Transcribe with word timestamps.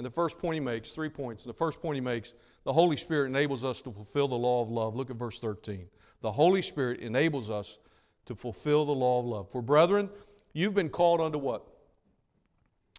And 0.00 0.06
the 0.06 0.10
first 0.10 0.38
point 0.38 0.54
he 0.54 0.60
makes, 0.60 0.92
three 0.92 1.10
points. 1.10 1.44
The 1.44 1.52
first 1.52 1.82
point 1.82 1.94
he 1.94 2.00
makes, 2.00 2.32
the 2.64 2.72
Holy 2.72 2.96
Spirit 2.96 3.26
enables 3.26 3.66
us 3.66 3.82
to 3.82 3.92
fulfill 3.92 4.28
the 4.28 4.34
law 4.34 4.62
of 4.62 4.70
love. 4.70 4.96
Look 4.96 5.10
at 5.10 5.16
verse 5.16 5.38
13. 5.38 5.84
The 6.22 6.32
Holy 6.32 6.62
Spirit 6.62 7.00
enables 7.00 7.50
us 7.50 7.78
to 8.24 8.34
fulfill 8.34 8.86
the 8.86 8.94
law 8.94 9.20
of 9.20 9.26
love. 9.26 9.50
For 9.50 9.60
brethren, 9.60 10.08
you've 10.54 10.72
been 10.72 10.88
called 10.88 11.20
unto 11.20 11.36
what? 11.36 11.66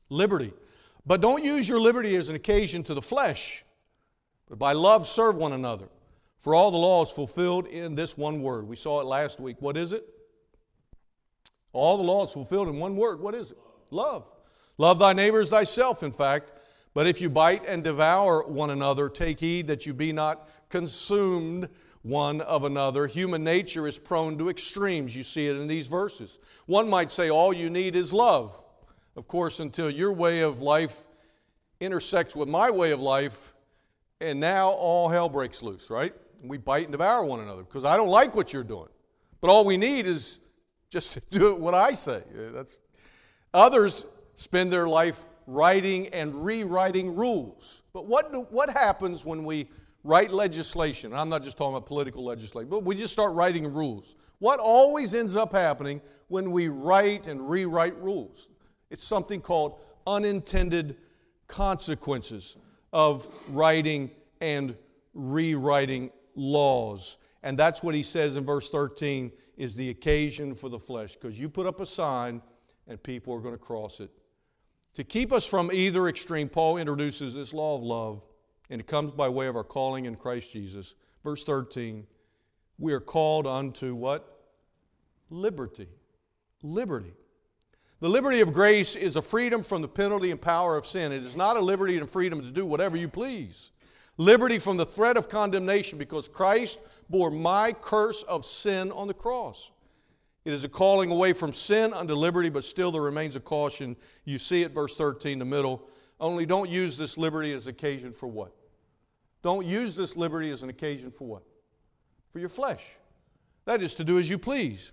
Liberty. 0.09 0.53
But 1.03 1.21
don't 1.21 1.43
use 1.43 1.67
your 1.67 1.79
liberty 1.79 2.15
as 2.17 2.29
an 2.29 2.35
occasion 2.35 2.83
to 2.83 2.93
the 2.93 3.01
flesh, 3.01 3.65
but 4.47 4.59
by 4.59 4.73
love 4.73 5.07
serve 5.07 5.35
one 5.35 5.53
another. 5.53 5.87
For 6.37 6.53
all 6.53 6.69
the 6.69 6.77
law 6.77 7.01
is 7.01 7.09
fulfilled 7.09 7.65
in 7.65 7.95
this 7.95 8.15
one 8.15 8.43
word. 8.43 8.67
We 8.67 8.75
saw 8.75 9.01
it 9.01 9.07
last 9.07 9.39
week. 9.39 9.57
What 9.59 9.75
is 9.75 9.91
it? 9.91 10.05
All 11.73 11.97
the 11.97 12.03
law 12.03 12.25
is 12.25 12.31
fulfilled 12.31 12.67
in 12.67 12.77
one 12.77 12.95
word. 12.95 13.19
What 13.19 13.33
is 13.33 13.49
it? 13.49 13.57
Love. 13.89 14.27
Love 14.77 14.99
thy 14.99 15.13
neighbors 15.13 15.49
thyself, 15.49 16.03
in 16.03 16.11
fact. 16.11 16.51
But 16.93 17.07
if 17.07 17.21
you 17.21 17.29
bite 17.29 17.63
and 17.65 17.83
devour 17.83 18.43
one 18.43 18.69
another, 18.69 19.07
take 19.07 19.39
heed 19.39 19.67
that 19.67 19.85
you 19.85 19.93
be 19.93 20.11
not 20.11 20.49
consumed 20.69 21.69
one 22.01 22.41
of 22.41 22.63
another. 22.63 23.07
Human 23.07 23.43
nature 23.43 23.87
is 23.87 23.97
prone 23.97 24.37
to 24.37 24.49
extremes. 24.49 25.15
You 25.15 25.23
see 25.23 25.47
it 25.47 25.55
in 25.55 25.67
these 25.67 25.87
verses. 25.87 26.39
One 26.65 26.89
might 26.89 27.11
say 27.11 27.29
all 27.29 27.53
you 27.53 27.69
need 27.69 27.95
is 27.95 28.11
love. 28.11 28.61
Of 29.15 29.27
course, 29.27 29.59
until 29.59 29.89
your 29.89 30.11
way 30.11 30.41
of 30.41 30.61
life 30.61 31.05
intersects 31.79 32.35
with 32.35 32.47
my 32.49 32.69
way 32.71 32.91
of 32.91 32.99
life, 32.99 33.53
and 34.19 34.39
now 34.39 34.69
all 34.69 35.09
hell 35.09 35.29
breaks 35.29 35.63
loose, 35.63 35.89
right? 35.89 36.13
We 36.43 36.57
bite 36.57 36.83
and 36.83 36.91
devour 36.91 37.25
one 37.25 37.39
another 37.39 37.63
because 37.63 37.85
I 37.85 37.97
don't 37.97 38.09
like 38.09 38.35
what 38.35 38.53
you're 38.53 38.63
doing. 38.63 38.89
But 39.41 39.49
all 39.49 39.65
we 39.65 39.77
need 39.77 40.05
is 40.07 40.39
just 40.89 41.13
to 41.13 41.21
do 41.29 41.55
what 41.55 41.73
I 41.73 41.93
say. 41.93 42.21
That's, 42.35 42.79
others 43.53 44.05
spend 44.35 44.71
their 44.71 44.87
life 44.87 45.25
writing 45.47 46.07
and 46.09 46.45
rewriting 46.45 47.15
rules. 47.15 47.81
But 47.93 48.05
what, 48.05 48.31
do, 48.31 48.41
what 48.49 48.69
happens 48.69 49.25
when 49.25 49.43
we 49.43 49.69
write 50.03 50.31
legislation? 50.31 51.13
I'm 51.13 51.29
not 51.29 51.43
just 51.43 51.57
talking 51.57 51.75
about 51.75 51.85
political 51.85 52.23
legislation, 52.23 52.69
but 52.69 52.83
we 52.83 52.95
just 52.95 53.13
start 53.13 53.33
writing 53.35 53.71
rules. 53.71 54.15
What 54.39 54.59
always 54.59 55.13
ends 55.13 55.35
up 55.35 55.51
happening 55.51 56.01
when 56.27 56.51
we 56.51 56.67
write 56.67 57.27
and 57.27 57.49
rewrite 57.49 57.97
rules? 58.01 58.47
It's 58.89 59.05
something 59.05 59.41
called 59.41 59.79
unintended 60.07 60.97
consequences 61.47 62.57
of 62.93 63.27
writing 63.49 64.11
and 64.41 64.75
rewriting 65.13 66.11
laws. 66.35 67.17
And 67.43 67.57
that's 67.57 67.83
what 67.83 67.95
he 67.95 68.03
says 68.03 68.37
in 68.37 68.45
verse 68.45 68.69
13 68.69 69.31
is 69.57 69.75
the 69.75 69.89
occasion 69.89 70.55
for 70.55 70.69
the 70.69 70.79
flesh. 70.79 71.15
Because 71.15 71.39
you 71.39 71.49
put 71.49 71.67
up 71.67 71.79
a 71.79 71.85
sign 71.85 72.41
and 72.87 73.01
people 73.01 73.33
are 73.33 73.39
going 73.39 73.53
to 73.53 73.63
cross 73.63 73.99
it. 73.99 74.09
To 74.95 75.03
keep 75.03 75.31
us 75.31 75.45
from 75.45 75.71
either 75.71 76.07
extreme, 76.07 76.49
Paul 76.49 76.77
introduces 76.77 77.33
this 77.33 77.53
law 77.53 77.75
of 77.75 77.83
love, 77.83 78.23
and 78.69 78.81
it 78.81 78.87
comes 78.87 79.11
by 79.11 79.29
way 79.29 79.47
of 79.47 79.55
our 79.55 79.63
calling 79.63 80.05
in 80.05 80.15
Christ 80.15 80.51
Jesus. 80.51 80.95
Verse 81.23 81.43
13, 81.43 82.05
we 82.77 82.93
are 82.93 82.99
called 82.99 83.47
unto 83.47 83.95
what? 83.95 84.39
Liberty. 85.29 85.87
Liberty. 86.61 87.13
The 88.01 88.09
liberty 88.09 88.41
of 88.41 88.51
grace 88.51 88.95
is 88.95 89.15
a 89.15 89.21
freedom 89.21 89.61
from 89.61 89.81
the 89.81 89.87
penalty 89.87 90.31
and 90.31 90.41
power 90.41 90.75
of 90.75 90.87
sin. 90.87 91.11
It 91.11 91.23
is 91.23 91.35
not 91.35 91.55
a 91.55 91.61
liberty 91.61 91.97
and 91.97 92.09
freedom 92.09 92.41
to 92.41 92.51
do 92.51 92.65
whatever 92.65 92.97
you 92.97 93.07
please. 93.07 93.71
Liberty 94.17 94.57
from 94.57 94.75
the 94.75 94.85
threat 94.85 95.17
of 95.17 95.29
condemnation 95.29 95.99
because 95.99 96.27
Christ 96.27 96.79
bore 97.09 97.31
my 97.31 97.71
curse 97.73 98.23
of 98.23 98.43
sin 98.43 98.91
on 98.91 99.07
the 99.07 99.13
cross. 99.13 99.71
It 100.43 100.53
is 100.53 100.63
a 100.63 100.69
calling 100.69 101.11
away 101.11 101.33
from 101.33 101.53
sin 101.53 101.93
unto 101.93 102.15
liberty, 102.15 102.49
but 102.49 102.63
still 102.63 102.91
there 102.91 103.01
remains 103.01 103.35
a 103.35 103.39
caution. 103.39 103.95
You 104.25 104.37
see 104.37 104.63
it, 104.63 104.71
verse 104.71 104.95
13, 104.95 105.39
the 105.39 105.45
middle. 105.45 105.87
Only 106.19 106.45
don't 106.45 106.69
use 106.69 106.97
this 106.97 107.17
liberty 107.17 107.53
as 107.53 107.67
occasion 107.67 108.11
for 108.11 108.27
what? 108.27 108.55
Don't 109.43 109.65
use 109.65 109.95
this 109.95 110.15
liberty 110.15 110.51
as 110.51 110.63
an 110.63 110.69
occasion 110.69 111.11
for 111.11 111.25
what? 111.25 111.43
For 112.31 112.39
your 112.39 112.49
flesh. 112.49 112.97
That 113.65 113.81
is 113.81 113.93
to 113.95 114.03
do 114.03 114.17
as 114.17 114.29
you 114.29 114.37
please. 114.37 114.91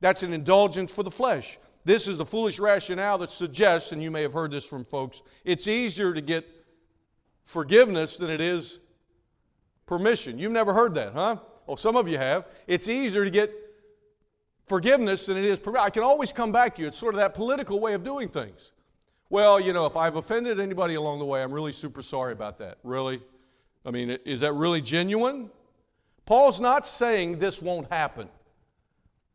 That's 0.00 0.22
an 0.22 0.32
indulgence 0.32 0.92
for 0.92 1.02
the 1.02 1.10
flesh. 1.10 1.58
This 1.84 2.06
is 2.06 2.16
the 2.16 2.26
foolish 2.26 2.58
rationale 2.58 3.18
that 3.18 3.30
suggests, 3.30 3.92
and 3.92 4.02
you 4.02 4.10
may 4.10 4.22
have 4.22 4.32
heard 4.32 4.50
this 4.50 4.64
from 4.64 4.84
folks, 4.84 5.22
it's 5.44 5.68
easier 5.68 6.12
to 6.12 6.20
get 6.20 6.46
forgiveness 7.44 8.16
than 8.16 8.30
it 8.30 8.40
is 8.40 8.80
permission. 9.86 10.38
You've 10.38 10.52
never 10.52 10.72
heard 10.72 10.94
that, 10.96 11.12
huh? 11.12 11.36
Well, 11.66 11.76
some 11.76 11.96
of 11.96 12.08
you 12.08 12.18
have. 12.18 12.46
It's 12.66 12.88
easier 12.88 13.24
to 13.24 13.30
get 13.30 13.52
forgiveness 14.68 15.26
than 15.26 15.36
it 15.36 15.44
is. 15.44 15.60
I 15.78 15.90
can 15.90 16.02
always 16.02 16.32
come 16.32 16.52
back 16.52 16.76
to 16.76 16.82
you. 16.82 16.88
It's 16.88 16.98
sort 16.98 17.14
of 17.14 17.18
that 17.18 17.34
political 17.34 17.80
way 17.80 17.94
of 17.94 18.04
doing 18.04 18.28
things. 18.28 18.72
Well, 19.30 19.60
you 19.60 19.72
know, 19.72 19.86
if 19.86 19.96
I've 19.96 20.16
offended 20.16 20.58
anybody 20.58 20.94
along 20.94 21.18
the 21.18 21.24
way, 21.24 21.42
I'm 21.42 21.52
really 21.52 21.72
super 21.72 22.02
sorry 22.02 22.32
about 22.32 22.58
that. 22.58 22.78
Really? 22.82 23.20
I 23.84 23.90
mean, 23.90 24.10
is 24.24 24.40
that 24.40 24.54
really 24.54 24.80
genuine? 24.80 25.50
Paul's 26.24 26.60
not 26.60 26.86
saying 26.86 27.38
this 27.38 27.60
won't 27.62 27.90
happen. 27.90 28.28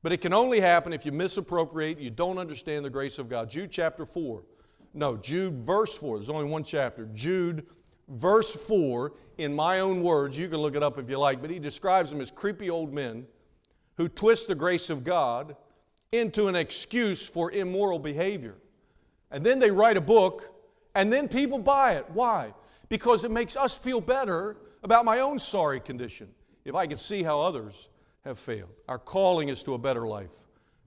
But 0.01 0.11
it 0.11 0.17
can 0.17 0.33
only 0.33 0.59
happen 0.59 0.93
if 0.93 1.05
you 1.05 1.11
misappropriate, 1.11 1.99
you 1.99 2.09
don't 2.09 2.37
understand 2.37 2.83
the 2.83 2.89
grace 2.89 3.19
of 3.19 3.29
God. 3.29 3.49
Jude 3.49 3.71
chapter 3.71 4.05
4. 4.05 4.43
No, 4.93 5.15
Jude 5.17 5.65
verse 5.65 5.95
4. 5.95 6.17
There's 6.17 6.29
only 6.29 6.45
one 6.45 6.63
chapter. 6.63 7.07
Jude 7.13 7.65
verse 8.09 8.51
4, 8.51 9.13
in 9.37 9.53
my 9.53 9.79
own 9.79 10.03
words, 10.03 10.37
you 10.37 10.49
can 10.49 10.57
look 10.57 10.75
it 10.75 10.83
up 10.83 10.99
if 10.99 11.09
you 11.09 11.17
like, 11.17 11.41
but 11.41 11.49
he 11.49 11.57
describes 11.57 12.11
them 12.11 12.19
as 12.19 12.29
creepy 12.31 12.69
old 12.69 12.93
men 12.93 13.25
who 13.97 14.07
twist 14.07 14.47
the 14.47 14.55
grace 14.55 14.89
of 14.89 15.03
God 15.03 15.55
into 16.11 16.47
an 16.47 16.55
excuse 16.55 17.27
for 17.27 17.51
immoral 17.51 17.99
behavior. 17.99 18.55
And 19.31 19.45
then 19.45 19.59
they 19.59 19.71
write 19.71 19.97
a 19.97 20.01
book, 20.01 20.53
and 20.95 21.11
then 21.11 21.27
people 21.27 21.59
buy 21.59 21.93
it. 21.93 22.05
Why? 22.09 22.53
Because 22.89 23.23
it 23.23 23.31
makes 23.31 23.57
us 23.57 23.77
feel 23.77 23.99
better 23.99 24.57
about 24.83 25.05
my 25.05 25.19
own 25.19 25.39
sorry 25.39 25.79
condition 25.79 26.29
if 26.65 26.75
I 26.75 26.85
can 26.87 26.97
see 26.97 27.23
how 27.23 27.41
others 27.41 27.89
have 28.23 28.39
failed. 28.39 28.69
Our 28.87 28.99
calling 28.99 29.49
is 29.49 29.63
to 29.63 29.73
a 29.73 29.77
better 29.77 30.07
life. 30.07 30.35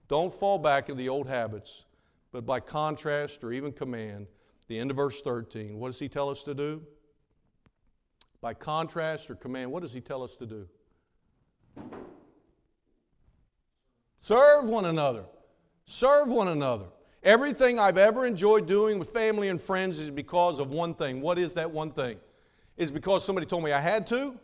Don't 0.07 0.33
fall 0.33 0.57
back 0.57 0.89
in 0.89 0.97
the 0.97 1.09
old 1.09 1.27
habits, 1.27 1.85
but 2.31 2.45
by 2.45 2.59
contrast 2.59 3.43
or 3.43 3.51
even 3.51 3.71
command, 3.71 4.27
the 4.67 4.79
end 4.79 4.91
of 4.91 4.97
verse 4.97 5.21
13, 5.21 5.77
what 5.77 5.89
does 5.89 5.99
he 5.99 6.07
tell 6.07 6.29
us 6.29 6.43
to 6.43 6.53
do? 6.53 6.81
By 8.41 8.53
contrast 8.53 9.29
or 9.29 9.35
command, 9.35 9.71
what 9.71 9.81
does 9.81 9.93
he 9.93 10.01
tell 10.01 10.23
us 10.23 10.35
to 10.37 10.45
do? 10.45 10.67
Serve 14.19 14.65
one 14.65 14.85
another. 14.85 15.23
Serve 15.85 16.29
one 16.29 16.49
another. 16.49 16.85
Everything 17.23 17.79
I've 17.79 17.97
ever 17.97 18.25
enjoyed 18.25 18.67
doing 18.67 18.99
with 18.99 19.11
family 19.11 19.49
and 19.49 19.59
friends 19.59 19.99
is 19.99 20.11
because 20.11 20.59
of 20.59 20.69
one 20.69 20.93
thing. 20.93 21.21
What 21.21 21.37
is 21.37 21.53
that 21.55 21.69
one 21.69 21.91
thing? 21.91 22.17
Is 22.77 22.91
because 22.91 23.23
somebody 23.23 23.45
told 23.45 23.63
me 23.63 23.71
I 23.71 23.81
had 23.81 24.05
to? 24.07 24.37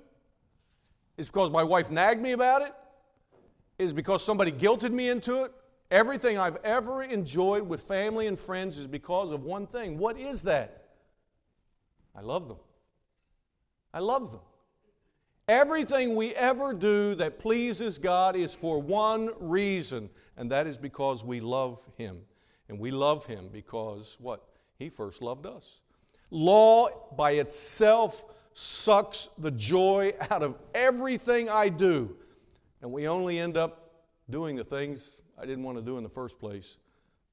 Is 1.18 1.28
because 1.30 1.52
my 1.52 1.64
wife 1.64 1.92
nagged 1.92 2.22
me 2.22 2.32
about 2.32 2.62
it? 2.62 2.74
Is 3.78 3.94
because 3.94 4.24
somebody 4.24 4.52
guilted 4.52 4.92
me 4.92 5.10
into 5.10 5.44
it? 5.44 5.52
Everything 5.92 6.40
I've 6.40 6.58
ever 6.64 7.04
enjoyed 7.04 7.64
with 7.64 7.84
family 7.84 8.28
and 8.28 8.38
friends 8.38 8.78
is 8.78 8.88
because 8.88 9.32
of 9.32 9.44
one 9.44 9.68
thing. 9.68 9.98
What 9.98 10.18
is 10.18 10.42
that? 10.44 10.86
I 12.16 12.22
love 12.22 12.48
them. 12.48 12.58
I 13.94 14.00
love 14.00 14.32
them. 14.32 14.42
Everything 15.50 16.16
we 16.16 16.34
ever 16.36 16.74
do 16.74 17.16
that 17.16 17.38
pleases 17.38 17.98
God 17.98 18.38
is 18.38 18.56
for 18.56 18.82
one 18.82 19.32
reason, 19.40 20.10
and 20.38 20.50
that 20.52 20.68
is 20.68 20.78
because 20.78 21.26
we 21.26 21.42
love 21.42 21.86
Him. 21.98 22.22
And 22.70 22.80
we 22.80 22.92
love 22.92 23.26
Him 23.26 23.50
because 23.52 24.16
what? 24.22 24.48
He 24.80 24.88
first 24.88 25.22
loved 25.22 25.46
us. 25.46 25.80
Law 26.32 26.88
by 27.18 27.32
itself 27.34 28.24
sucks 28.54 29.30
the 29.38 29.52
joy 29.52 30.14
out 30.32 30.44
of 30.44 30.56
everything 30.74 31.50
I 31.50 31.68
do, 31.68 32.16
and 32.82 32.92
we 32.92 33.08
only 33.08 33.38
end 33.38 33.58
up 33.58 33.92
doing 34.30 34.56
the 34.56 34.64
things 34.64 35.22
I 35.38 35.46
didn't 35.46 35.64
want 35.64 35.78
to 35.78 35.84
do 35.84 35.98
in 35.98 36.04
the 36.04 36.10
first 36.10 36.40
place. 36.40 36.78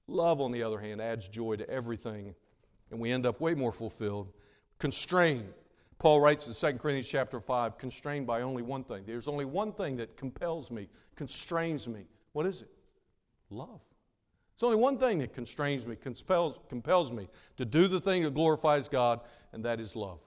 Love, 0.08 0.40
on 0.40 0.50
the 0.50 0.64
other 0.64 0.80
hand, 0.80 1.00
adds 1.00 1.28
joy 1.28 1.56
to 1.56 1.70
everything, 1.70 2.34
and 2.90 2.98
we 2.98 3.12
end 3.12 3.24
up 3.24 3.40
way 3.40 3.54
more 3.54 3.70
fulfilled. 3.70 4.32
Constrained 4.78 5.52
Paul 6.00 6.22
writes 6.22 6.46
in 6.46 6.54
2 6.54 6.78
Corinthians 6.78 7.08
chapter 7.08 7.40
5, 7.40 7.76
constrained 7.76 8.26
by 8.26 8.40
only 8.40 8.62
one 8.62 8.84
thing. 8.84 9.04
There's 9.06 9.28
only 9.28 9.44
one 9.44 9.70
thing 9.70 9.98
that 9.98 10.16
compels 10.16 10.70
me, 10.70 10.88
constrains 11.14 11.86
me. 11.86 12.06
What 12.32 12.46
is 12.46 12.62
it? 12.62 12.70
Love. 13.50 13.82
It's 14.54 14.62
only 14.62 14.78
one 14.78 14.96
thing 14.96 15.18
that 15.18 15.34
constrains 15.34 15.86
me, 15.86 15.96
compels, 15.96 16.58
compels 16.70 17.12
me 17.12 17.28
to 17.58 17.66
do 17.66 17.86
the 17.86 18.00
thing 18.00 18.22
that 18.22 18.32
glorifies 18.32 18.88
God, 18.88 19.20
and 19.52 19.62
that 19.66 19.78
is 19.78 19.94
love. 19.94 20.20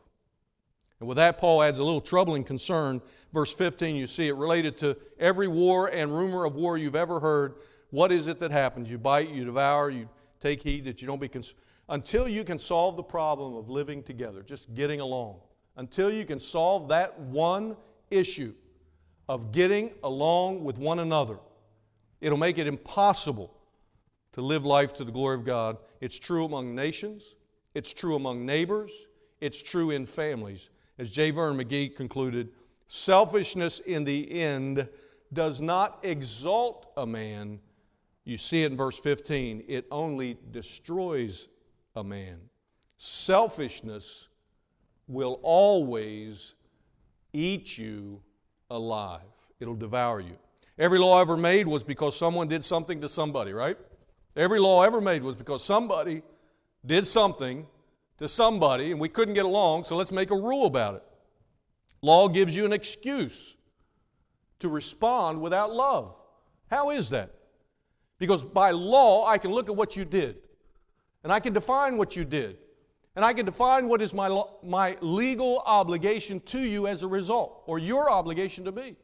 And 0.99 1.09
with 1.09 1.17
that, 1.17 1.39
Paul 1.39 1.63
adds 1.63 1.79
a 1.79 1.83
little 1.83 2.01
troubling 2.01 2.43
concern. 2.43 3.01
Verse 3.33 3.51
15, 3.51 3.95
you 3.95 4.05
see 4.05 4.27
it 4.27 4.35
related 4.35 4.77
to 4.77 4.95
every 5.19 5.47
war 5.47 5.87
and 5.87 6.15
rumor 6.15 6.45
of 6.45 6.53
war 6.53 6.77
you've 6.77 6.95
ever 6.95 7.19
heard. 7.19 7.55
What 7.89 8.11
is 8.11 8.27
it 8.27 8.39
that 8.41 8.51
happens? 8.51 8.91
You 8.91 8.99
bite, 8.99 9.29
you 9.29 9.43
devour, 9.43 9.89
you 9.89 10.07
take 10.39 10.61
heed 10.61 10.85
that 10.85 11.01
you 11.01 11.07
don't 11.07 11.19
be 11.19 11.29
cons- 11.29 11.55
until 11.89 12.27
you 12.27 12.43
can 12.43 12.59
solve 12.59 12.95
the 12.95 13.03
problem 13.03 13.55
of 13.55 13.71
living 13.71 14.03
together, 14.03 14.43
just 14.43 14.75
getting 14.75 14.99
along 14.99 15.39
until 15.75 16.11
you 16.11 16.25
can 16.25 16.39
solve 16.39 16.87
that 16.89 17.19
one 17.19 17.75
issue 18.11 18.53
of 19.29 19.51
getting 19.51 19.91
along 20.03 20.63
with 20.63 20.77
one 20.77 20.99
another. 20.99 21.37
It'll 22.21 22.37
make 22.37 22.57
it 22.57 22.67
impossible 22.67 23.53
to 24.33 24.41
live 24.41 24.65
life 24.65 24.93
to 24.93 25.03
the 25.03 25.11
glory 25.11 25.35
of 25.35 25.45
God. 25.45 25.77
It's 26.01 26.17
true 26.17 26.45
among 26.45 26.75
nations, 26.75 27.35
it's 27.73 27.93
true 27.93 28.15
among 28.15 28.45
neighbors, 28.45 28.91
it's 29.41 29.61
true 29.61 29.91
in 29.91 30.05
families. 30.05 30.69
As 30.99 31.11
J. 31.11 31.31
Vernon 31.31 31.57
McGee 31.63 31.95
concluded, 31.95 32.49
selfishness 32.87 33.79
in 33.81 34.03
the 34.03 34.31
end 34.31 34.87
does 35.33 35.61
not 35.61 35.99
exalt 36.03 36.91
a 36.97 37.05
man. 37.05 37.59
You 38.25 38.37
see 38.37 38.63
it 38.63 38.71
in 38.71 38.77
verse 38.77 38.97
15, 38.99 39.63
it 39.67 39.85
only 39.91 40.37
destroys 40.51 41.49
a 41.95 42.03
man. 42.03 42.37
Selfishness 42.97 44.29
will 45.07 45.39
always 45.44 46.55
eat 47.33 47.77
you 47.77 48.21
alive, 48.69 49.21
it'll 49.59 49.75
devour 49.75 50.19
you. 50.19 50.38
Every 50.77 50.97
law 50.97 51.21
ever 51.21 51.38
made 51.38 51.67
was 51.67 51.83
because 51.83 52.17
someone 52.17 52.47
did 52.47 52.65
something 52.65 53.01
to 53.01 53.09
somebody, 53.09 53.53
right? 53.53 53.77
Every 54.35 54.59
law 54.59 54.83
ever 54.83 55.00
made 55.00 55.23
was 55.23 55.35
because 55.35 55.63
somebody 55.63 56.23
did 56.85 57.05
something 57.05 57.67
to 58.17 58.27
somebody 58.27 58.91
and 58.91 59.00
we 59.00 59.09
couldn't 59.09 59.35
get 59.35 59.45
along, 59.45 59.83
so 59.83 59.95
let's 59.95 60.11
make 60.11 60.31
a 60.31 60.35
rule 60.35 60.65
about 60.65 60.95
it. 60.95 61.03
Law 62.01 62.27
gives 62.27 62.56
you 62.56 62.65
an 62.65 62.73
excuse 62.73 63.56
to 64.59 64.69
respond 64.69 65.41
without 65.41 65.73
love. 65.73 66.15
How 66.69 66.89
is 66.89 67.09
that? 67.11 67.31
Because 68.17 68.44
by 68.44 68.71
law, 68.71 69.25
I 69.25 69.38
can 69.38 69.51
look 69.51 69.69
at 69.69 69.75
what 69.75 69.95
you 69.95 70.06
did, 70.06 70.38
and 71.23 71.31
I 71.31 71.39
can 71.39 71.53
define 71.53 71.97
what 71.97 72.15
you 72.15 72.25
did, 72.25 72.57
and 73.15 73.24
I 73.24 73.33
can 73.33 73.45
define 73.45 73.88
what 73.88 74.01
is 74.01 74.13
my, 74.13 74.44
my 74.63 74.98
legal 75.01 75.60
obligation 75.65 76.39
to 76.42 76.60
you 76.60 76.88
as 76.88 77.04
a 77.04 77.07
result, 77.07 77.63
or 77.68 77.80
your 77.80 78.10
obligation 78.10 78.65
to 78.65 78.71
me. 78.71 78.95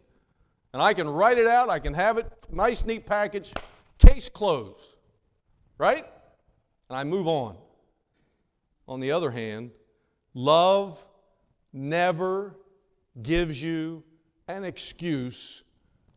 And 0.73 0.81
I 0.81 0.93
can 0.93 1.07
write 1.07 1.37
it 1.37 1.47
out, 1.47 1.69
I 1.69 1.79
can 1.79 1.93
have 1.93 2.17
it, 2.17 2.27
nice, 2.51 2.85
neat 2.85 3.05
package, 3.05 3.53
case 3.97 4.29
closed. 4.29 4.95
Right? 5.77 6.05
And 6.89 6.97
I 6.97 7.03
move 7.03 7.27
on. 7.27 7.57
On 8.87 8.99
the 8.99 9.11
other 9.11 9.31
hand, 9.31 9.71
love 10.33 11.05
never 11.71 12.55
gives 13.21 13.61
you 13.61 14.03
an 14.47 14.63
excuse 14.63 15.63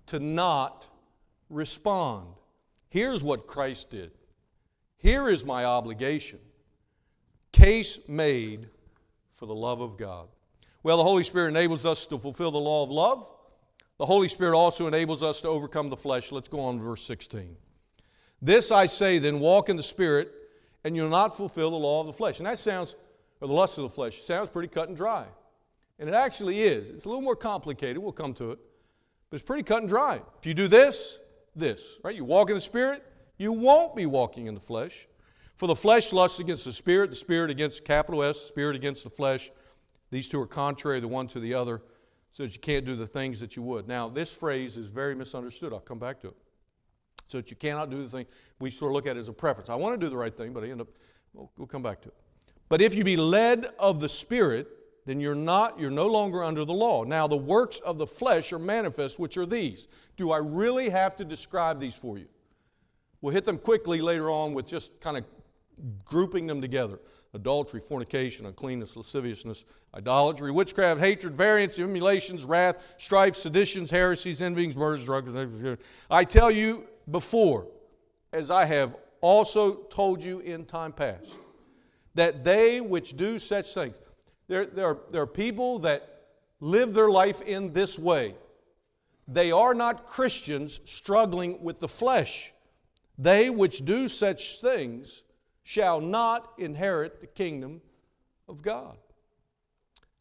to 0.06 0.18
not 0.18 0.86
respond. 1.50 2.26
Here's 2.88 3.22
what 3.22 3.46
Christ 3.46 3.90
did. 3.90 4.12
Here 4.96 5.28
is 5.28 5.44
my 5.44 5.64
obligation. 5.64 6.38
Case 7.52 8.00
made 8.08 8.68
for 9.30 9.46
the 9.46 9.54
love 9.54 9.80
of 9.80 9.96
God. 9.96 10.28
Well, 10.82 10.96
the 10.96 11.04
Holy 11.04 11.22
Spirit 11.22 11.48
enables 11.48 11.86
us 11.86 12.06
to 12.06 12.18
fulfill 12.18 12.50
the 12.50 12.58
law 12.58 12.82
of 12.82 12.90
love. 12.90 13.28
The 13.98 14.06
Holy 14.06 14.28
Spirit 14.28 14.56
also 14.56 14.88
enables 14.88 15.22
us 15.22 15.40
to 15.42 15.48
overcome 15.48 15.88
the 15.88 15.96
flesh. 15.96 16.32
Let's 16.32 16.48
go 16.48 16.60
on 16.60 16.78
to 16.78 16.82
verse 16.82 17.02
16. 17.04 17.56
This 18.40 18.72
I 18.72 18.86
say 18.86 19.18
then, 19.18 19.38
walk 19.38 19.68
in 19.68 19.76
the 19.76 19.82
Spirit, 19.82 20.32
and 20.82 20.96
you'll 20.96 21.08
not 21.08 21.36
fulfill 21.36 21.70
the 21.70 21.76
law 21.76 22.00
of 22.00 22.06
the 22.06 22.12
flesh. 22.12 22.38
And 22.38 22.46
that 22.46 22.58
sounds, 22.58 22.96
or 23.40 23.46
the 23.46 23.54
lust 23.54 23.78
of 23.78 23.82
the 23.82 23.90
flesh, 23.90 24.20
sounds 24.22 24.48
pretty 24.48 24.68
cut 24.68 24.88
and 24.88 24.96
dry. 24.96 25.26
And 26.00 26.08
it 26.08 26.14
actually 26.14 26.62
is. 26.62 26.90
It's 26.90 27.04
a 27.04 27.08
little 27.08 27.22
more 27.22 27.36
complicated. 27.36 27.98
We'll 27.98 28.10
come 28.10 28.34
to 28.34 28.50
it. 28.50 28.58
But 29.30 29.36
it's 29.36 29.46
pretty 29.46 29.62
cut 29.62 29.78
and 29.78 29.88
dry. 29.88 30.20
If 30.40 30.46
you 30.46 30.54
do 30.54 30.66
this, 30.66 31.20
this, 31.54 31.98
right? 32.02 32.16
You 32.16 32.24
walk 32.24 32.50
in 32.50 32.56
the 32.56 32.60
Spirit, 32.60 33.04
you 33.38 33.52
won't 33.52 33.94
be 33.94 34.06
walking 34.06 34.46
in 34.46 34.54
the 34.54 34.60
flesh. 34.60 35.06
For 35.62 35.68
the 35.68 35.76
flesh 35.76 36.12
lusts 36.12 36.40
against 36.40 36.64
the 36.64 36.72
Spirit, 36.72 37.10
the 37.10 37.14
Spirit 37.14 37.48
against 37.48 37.84
capital 37.84 38.24
S, 38.24 38.40
the 38.40 38.48
Spirit 38.48 38.74
against 38.74 39.04
the 39.04 39.10
flesh. 39.10 39.52
These 40.10 40.26
two 40.28 40.40
are 40.40 40.46
contrary 40.48 40.98
the 40.98 41.06
one 41.06 41.28
to 41.28 41.38
the 41.38 41.54
other, 41.54 41.82
so 42.32 42.42
that 42.42 42.52
you 42.52 42.58
can't 42.58 42.84
do 42.84 42.96
the 42.96 43.06
things 43.06 43.38
that 43.38 43.54
you 43.54 43.62
would. 43.62 43.86
Now, 43.86 44.08
this 44.08 44.34
phrase 44.34 44.76
is 44.76 44.88
very 44.88 45.14
misunderstood. 45.14 45.72
I'll 45.72 45.78
come 45.78 46.00
back 46.00 46.20
to 46.22 46.26
it 46.30 46.36
so 47.28 47.38
that 47.38 47.48
you 47.48 47.56
cannot 47.56 47.90
do 47.90 48.02
the 48.02 48.08
thing. 48.08 48.26
We 48.58 48.70
sort 48.70 48.90
of 48.90 48.94
look 48.94 49.06
at 49.06 49.16
as 49.16 49.28
a 49.28 49.32
preference. 49.32 49.70
I 49.70 49.76
want 49.76 49.94
to 49.94 50.04
do 50.04 50.10
the 50.10 50.16
right 50.16 50.36
thing, 50.36 50.52
but 50.52 50.64
I 50.64 50.66
end 50.68 50.80
up, 50.80 50.88
we'll, 51.32 51.48
we'll 51.56 51.68
come 51.68 51.80
back 51.80 52.00
to 52.02 52.08
it. 52.08 52.14
But 52.68 52.82
if 52.82 52.96
you 52.96 53.04
be 53.04 53.16
led 53.16 53.66
of 53.78 54.00
the 54.00 54.08
Spirit, 54.08 54.66
then 55.06 55.20
you're 55.20 55.36
not, 55.36 55.78
you're 55.78 55.92
no 55.92 56.08
longer 56.08 56.42
under 56.42 56.64
the 56.64 56.74
law. 56.74 57.04
Now, 57.04 57.28
the 57.28 57.36
works 57.36 57.78
of 57.84 57.98
the 57.98 58.06
flesh 58.08 58.52
are 58.52 58.58
manifest, 58.58 59.20
which 59.20 59.36
are 59.36 59.46
these. 59.46 59.86
Do 60.16 60.32
I 60.32 60.38
really 60.38 60.90
have 60.90 61.14
to 61.18 61.24
describe 61.24 61.78
these 61.78 61.94
for 61.94 62.18
you? 62.18 62.26
We'll 63.20 63.32
hit 63.32 63.44
them 63.44 63.58
quickly 63.58 64.00
later 64.00 64.28
on 64.28 64.54
with 64.54 64.66
just 64.66 65.00
kind 65.00 65.16
of 65.16 65.24
grouping 66.04 66.46
them 66.46 66.60
together 66.60 66.98
adultery, 67.34 67.80
fornication, 67.80 68.46
uncleanness, 68.46 68.94
lasciviousness, 68.94 69.64
idolatry, 69.94 70.50
witchcraft, 70.50 71.00
hatred, 71.00 71.34
variance, 71.34 71.78
emulations, 71.78 72.44
wrath, 72.44 72.76
strife, 72.98 73.34
seditions, 73.34 73.90
heresies, 73.90 74.42
envyings, 74.42 74.76
murders, 74.76 75.04
drugs. 75.04 75.32
I 76.10 76.24
tell 76.24 76.50
you 76.50 76.86
before, 77.10 77.66
as 78.32 78.50
I 78.50 78.66
have 78.66 78.96
also 79.22 79.74
told 79.84 80.22
you 80.22 80.40
in 80.40 80.66
time 80.66 80.92
past, 80.92 81.38
that 82.14 82.44
they 82.44 82.80
which 82.80 83.16
do 83.16 83.38
such 83.38 83.72
things, 83.72 83.98
there, 84.48 84.66
there, 84.66 84.86
are, 84.86 84.98
there 85.10 85.22
are 85.22 85.26
people 85.26 85.78
that 85.80 86.26
live 86.60 86.92
their 86.92 87.10
life 87.10 87.40
in 87.40 87.72
this 87.72 87.98
way. 87.98 88.34
They 89.26 89.50
are 89.52 89.74
not 89.74 90.06
Christians 90.06 90.80
struggling 90.84 91.62
with 91.62 91.80
the 91.80 91.88
flesh. 91.88 92.52
They 93.16 93.50
which 93.50 93.84
do 93.84 94.08
such 94.08 94.60
things 94.60 95.22
shall 95.62 96.00
not 96.00 96.52
inherit 96.58 97.20
the 97.20 97.26
kingdom 97.26 97.80
of 98.48 98.62
God. 98.62 98.96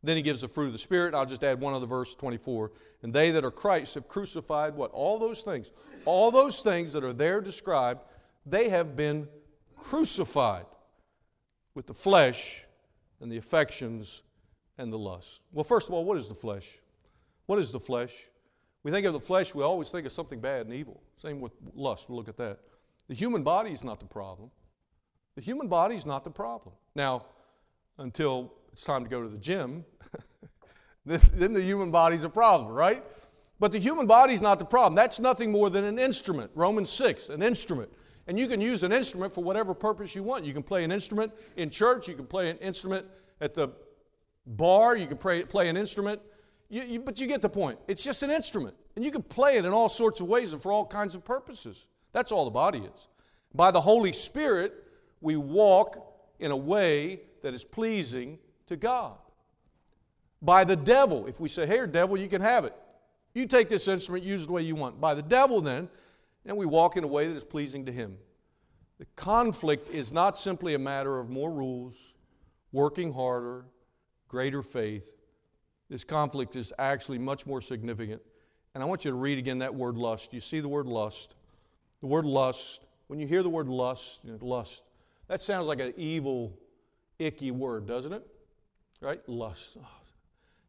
Then 0.03 0.15
he 0.15 0.23
gives 0.23 0.41
the 0.41 0.47
fruit 0.47 0.67
of 0.67 0.71
the 0.73 0.79
Spirit. 0.79 1.13
I'll 1.13 1.25
just 1.25 1.43
add 1.43 1.59
one 1.59 1.73
other 1.73 1.85
verse, 1.85 2.15
24. 2.15 2.71
And 3.03 3.13
they 3.13 3.31
that 3.31 3.45
are 3.45 3.51
Christ 3.51 3.93
have 3.95 4.07
crucified 4.07 4.75
what? 4.75 4.91
All 4.91 5.19
those 5.19 5.43
things. 5.43 5.71
All 6.05 6.31
those 6.31 6.61
things 6.61 6.91
that 6.93 7.03
are 7.03 7.13
there 7.13 7.39
described, 7.39 8.01
they 8.45 8.69
have 8.69 8.95
been 8.95 9.27
crucified 9.75 10.65
with 11.75 11.85
the 11.85 11.93
flesh 11.93 12.65
and 13.19 13.31
the 13.31 13.37
affections 13.37 14.23
and 14.77 14.91
the 14.91 14.97
lust. 14.97 15.41
Well, 15.51 15.63
first 15.63 15.87
of 15.87 15.93
all, 15.93 16.03
what 16.03 16.17
is 16.17 16.27
the 16.27 16.35
flesh? 16.35 16.79
What 17.45 17.59
is 17.59 17.71
the 17.71 17.79
flesh? 17.79 18.29
We 18.83 18.91
think 18.91 19.05
of 19.05 19.13
the 19.13 19.19
flesh, 19.19 19.53
we 19.53 19.63
always 19.63 19.89
think 19.89 20.07
of 20.07 20.11
something 20.11 20.39
bad 20.39 20.65
and 20.65 20.73
evil. 20.73 21.01
Same 21.21 21.39
with 21.39 21.51
lust. 21.75 22.09
We'll 22.09 22.17
look 22.17 22.29
at 22.29 22.37
that. 22.37 22.59
The 23.07 23.13
human 23.13 23.43
body 23.43 23.71
is 23.71 23.83
not 23.83 23.99
the 23.99 24.07
problem. 24.07 24.49
The 25.35 25.41
human 25.41 25.67
body 25.67 25.95
is 25.95 26.05
not 26.05 26.23
the 26.23 26.29
problem. 26.29 26.75
Now, 26.95 27.25
until 27.97 28.53
it's 28.73 28.83
time 28.83 29.03
to 29.03 29.09
go 29.09 29.21
to 29.21 29.29
the 29.29 29.37
gym, 29.37 29.85
then 31.05 31.53
the 31.53 31.61
human 31.61 31.91
body's 31.91 32.23
a 32.23 32.29
problem, 32.29 32.71
right? 32.71 33.03
But 33.59 33.71
the 33.71 33.79
human 33.79 34.07
body's 34.07 34.41
not 34.41 34.59
the 34.59 34.65
problem. 34.65 34.95
That's 34.95 35.19
nothing 35.19 35.51
more 35.51 35.69
than 35.69 35.83
an 35.83 35.99
instrument. 35.99 36.51
Romans 36.55 36.89
6, 36.89 37.29
an 37.29 37.43
instrument. 37.43 37.91
And 38.27 38.39
you 38.39 38.47
can 38.47 38.59
use 38.59 38.83
an 38.83 38.91
instrument 38.91 39.33
for 39.33 39.43
whatever 39.43 39.73
purpose 39.73 40.15
you 40.15 40.23
want. 40.23 40.45
You 40.45 40.53
can 40.53 40.63
play 40.63 40.83
an 40.83 40.91
instrument 40.91 41.31
in 41.57 41.69
church, 41.69 42.07
you 42.07 42.15
can 42.15 42.25
play 42.25 42.49
an 42.49 42.57
instrument 42.57 43.05
at 43.39 43.53
the 43.53 43.69
bar, 44.45 44.95
you 44.95 45.07
can 45.07 45.17
play, 45.17 45.43
play 45.43 45.69
an 45.69 45.77
instrument. 45.77 46.21
You, 46.69 46.83
you, 46.83 46.99
but 46.99 47.19
you 47.19 47.27
get 47.27 47.41
the 47.41 47.49
point. 47.49 47.77
It's 47.87 48.03
just 48.03 48.23
an 48.23 48.31
instrument. 48.31 48.75
And 48.95 49.03
you 49.05 49.11
can 49.11 49.21
play 49.21 49.57
it 49.57 49.65
in 49.65 49.73
all 49.73 49.89
sorts 49.89 50.21
of 50.21 50.27
ways 50.27 50.53
and 50.53 50.61
for 50.61 50.71
all 50.71 50.85
kinds 50.85 51.15
of 51.15 51.23
purposes. 51.23 51.87
That's 52.13 52.31
all 52.31 52.45
the 52.45 52.51
body 52.51 52.79
is. 52.79 53.07
By 53.53 53.71
the 53.71 53.81
Holy 53.81 54.13
Spirit, 54.13 54.73
we 55.21 55.37
walk 55.37 56.13
in 56.39 56.51
a 56.51 56.57
way 56.57 57.21
that 57.43 57.53
is 57.53 57.63
pleasing 57.63 58.39
to 58.67 58.75
God. 58.75 59.17
By 60.41 60.63
the 60.63 60.75
devil, 60.75 61.27
if 61.27 61.39
we 61.39 61.47
say, 61.49 61.67
Here, 61.67 61.87
devil, 61.87 62.17
you 62.17 62.27
can 62.27 62.41
have 62.41 62.65
it. 62.65 62.75
You 63.33 63.45
take 63.45 63.69
this 63.69 63.87
instrument, 63.87 64.25
use 64.25 64.43
it 64.43 64.47
the 64.47 64.53
way 64.53 64.63
you 64.63 64.75
want. 64.75 64.99
By 64.99 65.13
the 65.13 65.21
devil, 65.21 65.61
then, 65.61 65.87
and 66.45 66.57
we 66.57 66.65
walk 66.65 66.97
in 66.97 67.03
a 67.03 67.07
way 67.07 67.27
that 67.27 67.35
is 67.35 67.43
pleasing 67.43 67.85
to 67.85 67.91
him. 67.91 68.17
The 68.99 69.05
conflict 69.15 69.89
is 69.89 70.11
not 70.11 70.37
simply 70.37 70.73
a 70.73 70.79
matter 70.79 71.19
of 71.19 71.29
more 71.29 71.51
rules, 71.51 72.13
working 72.71 73.13
harder, 73.13 73.65
greater 74.27 74.61
faith. 74.61 75.13
This 75.89 76.03
conflict 76.03 76.55
is 76.55 76.73
actually 76.77 77.17
much 77.17 77.45
more 77.45 77.61
significant. 77.61 78.21
And 78.73 78.83
I 78.83 78.85
want 78.85 79.03
you 79.03 79.11
to 79.11 79.17
read 79.17 79.37
again 79.37 79.59
that 79.59 79.73
word 79.73 79.97
lust. 79.97 80.33
You 80.33 80.39
see 80.39 80.59
the 80.59 80.67
word 80.67 80.87
lust. 80.87 81.35
The 82.01 82.07
word 82.07 82.25
lust, 82.25 82.79
when 83.07 83.19
you 83.19 83.27
hear 83.27 83.43
the 83.43 83.49
word 83.49 83.67
lust, 83.67 84.19
you 84.23 84.31
know, 84.31 84.37
lust, 84.41 84.83
that 85.31 85.41
sounds 85.41 85.65
like 85.65 85.79
an 85.79 85.93
evil, 85.95 86.59
icky 87.17 87.51
word, 87.51 87.87
doesn't 87.87 88.11
it? 88.11 88.27
Right? 88.99 89.21
Lust. 89.29 89.77
Oh, 89.79 89.87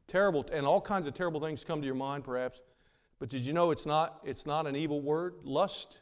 terrible, 0.06 0.46
and 0.52 0.64
all 0.64 0.80
kinds 0.80 1.08
of 1.08 1.14
terrible 1.14 1.40
things 1.40 1.64
come 1.64 1.80
to 1.80 1.84
your 1.84 1.96
mind, 1.96 2.22
perhaps. 2.22 2.62
But 3.18 3.28
did 3.28 3.44
you 3.44 3.54
know 3.54 3.72
it's 3.72 3.86
not, 3.86 4.20
it's 4.22 4.46
not 4.46 4.68
an 4.68 4.76
evil 4.76 5.00
word? 5.00 5.34
Lust. 5.42 5.98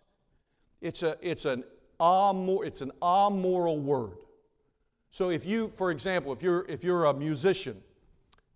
It's, 0.82 1.02
a, 1.02 1.16
it's, 1.22 1.46
an 1.46 1.64
amor, 2.00 2.62
it's 2.66 2.82
an 2.82 2.92
amoral 3.02 3.78
word. 3.78 4.18
So 5.10 5.30
if 5.30 5.46
you, 5.46 5.68
for 5.68 5.90
example, 5.90 6.30
if 6.30 6.42
you're, 6.42 6.66
if 6.68 6.84
you're 6.84 7.06
a 7.06 7.14
musician, 7.14 7.80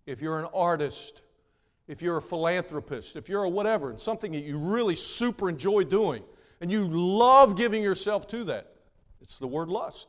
if 0.05 0.21
you're 0.21 0.39
an 0.39 0.49
artist, 0.53 1.23
if 1.87 2.03
you're 2.03 2.17
a 2.17 2.21
philanthropist, 2.21 3.15
if 3.15 3.27
you're 3.27 3.45
a 3.45 3.49
whatever, 3.49 3.89
and 3.89 3.99
something 3.99 4.33
that 4.33 4.43
you 4.43 4.59
really 4.59 4.93
super 4.93 5.49
enjoy 5.49 5.83
doing, 5.83 6.21
and 6.61 6.71
you 6.71 6.83
love 6.87 7.57
giving 7.57 7.81
yourself 7.81 8.27
to 8.27 8.43
that, 8.43 8.74
it's 9.25 9.37
the 9.37 9.47
word 9.47 9.67
lust. 9.67 10.07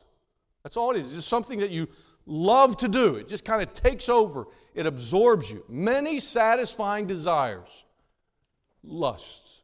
That's 0.62 0.76
all 0.76 0.92
it 0.92 0.98
is. 0.98 1.06
It's 1.06 1.14
just 1.16 1.28
something 1.28 1.58
that 1.60 1.70
you 1.70 1.88
love 2.26 2.76
to 2.78 2.88
do. 2.88 3.16
It 3.16 3.28
just 3.28 3.44
kind 3.44 3.62
of 3.62 3.72
takes 3.72 4.08
over, 4.08 4.46
it 4.74 4.86
absorbs 4.86 5.50
you. 5.50 5.64
Many 5.68 6.20
satisfying 6.20 7.06
desires, 7.06 7.84
lusts, 8.84 9.62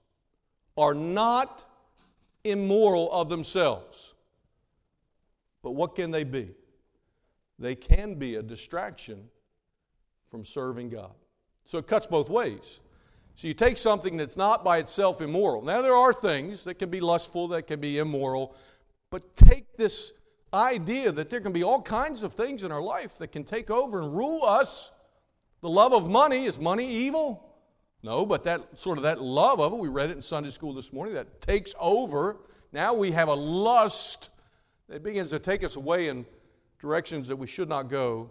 are 0.76 0.94
not 0.94 1.64
immoral 2.42 3.12
of 3.12 3.28
themselves. 3.28 4.14
But 5.62 5.73
what 5.73 5.94
can 5.94 6.11
they 6.11 6.25
be? 6.25 6.50
they 7.62 7.75
can 7.76 8.14
be 8.14 8.35
a 8.35 8.42
distraction 8.42 9.28
from 10.30 10.44
serving 10.44 10.90
God. 10.90 11.12
So 11.64 11.78
it 11.78 11.87
cuts 11.87 12.06
both 12.06 12.28
ways. 12.28 12.80
So 13.35 13.49
you 13.49 13.54
take 13.54 13.78
something 13.78 14.16
that's 14.16 14.37
not 14.37 14.64
by 14.64 14.78
itself 14.78 15.21
immoral. 15.21 15.62
Now, 15.62 15.80
there 15.80 15.94
are 15.94 16.12
things 16.12 16.64
that 16.64 16.75
can 16.75 16.90
be 16.90 17.00
lustful, 17.00 17.49
that 17.49 17.66
can 17.66 17.80
be 17.80 17.99
immoral, 17.99 18.54
but 19.12 19.37
take 19.37 19.76
this 19.76 20.14
idea 20.54 21.12
that 21.12 21.28
there 21.28 21.40
can 21.40 21.52
be 21.52 21.62
all 21.62 21.83
kinds 21.83 22.25
of 22.25 22.33
things 22.33 22.62
in 22.62 22.73
our 22.73 22.81
life 22.81 23.19
that 23.19 23.28
can 23.28 23.45
take 23.45 23.71
over 23.71 24.00
and 24.00 24.16
rule 24.16 24.42
us. 24.42 24.90
The 25.61 25.69
love 25.69 25.92
of 25.92 26.09
money, 26.09 26.47
is 26.47 26.59
money 26.59 26.90
evil? 26.90 27.54
No, 28.02 28.25
but 28.25 28.42
that 28.45 28.78
sort 28.78 28.97
of 28.97 29.04
that 29.04 29.21
love 29.21 29.61
of 29.61 29.75
it, 29.75 29.78
we 29.78 29.88
read 29.88 30.09
it 30.09 30.16
in 30.16 30.23
Sunday 30.23 30.49
school 30.49 30.73
this 30.73 30.95
morning, 30.95 31.14
that 31.14 31.42
takes 31.42 31.75
over. 31.78 32.38
Now 32.73 32.95
we 32.95 33.12
have 33.12 33.28
a 33.28 33.35
lust 33.35 34.31
that 34.88 35.02
begins 35.02 35.28
to 35.31 35.38
take 35.38 35.62
us 35.62 35.76
away 35.76 36.09
in 36.09 36.25
directions 36.81 37.28
that 37.28 37.37
we 37.37 37.47
should 37.47 37.69
not 37.69 37.90
go. 37.90 38.31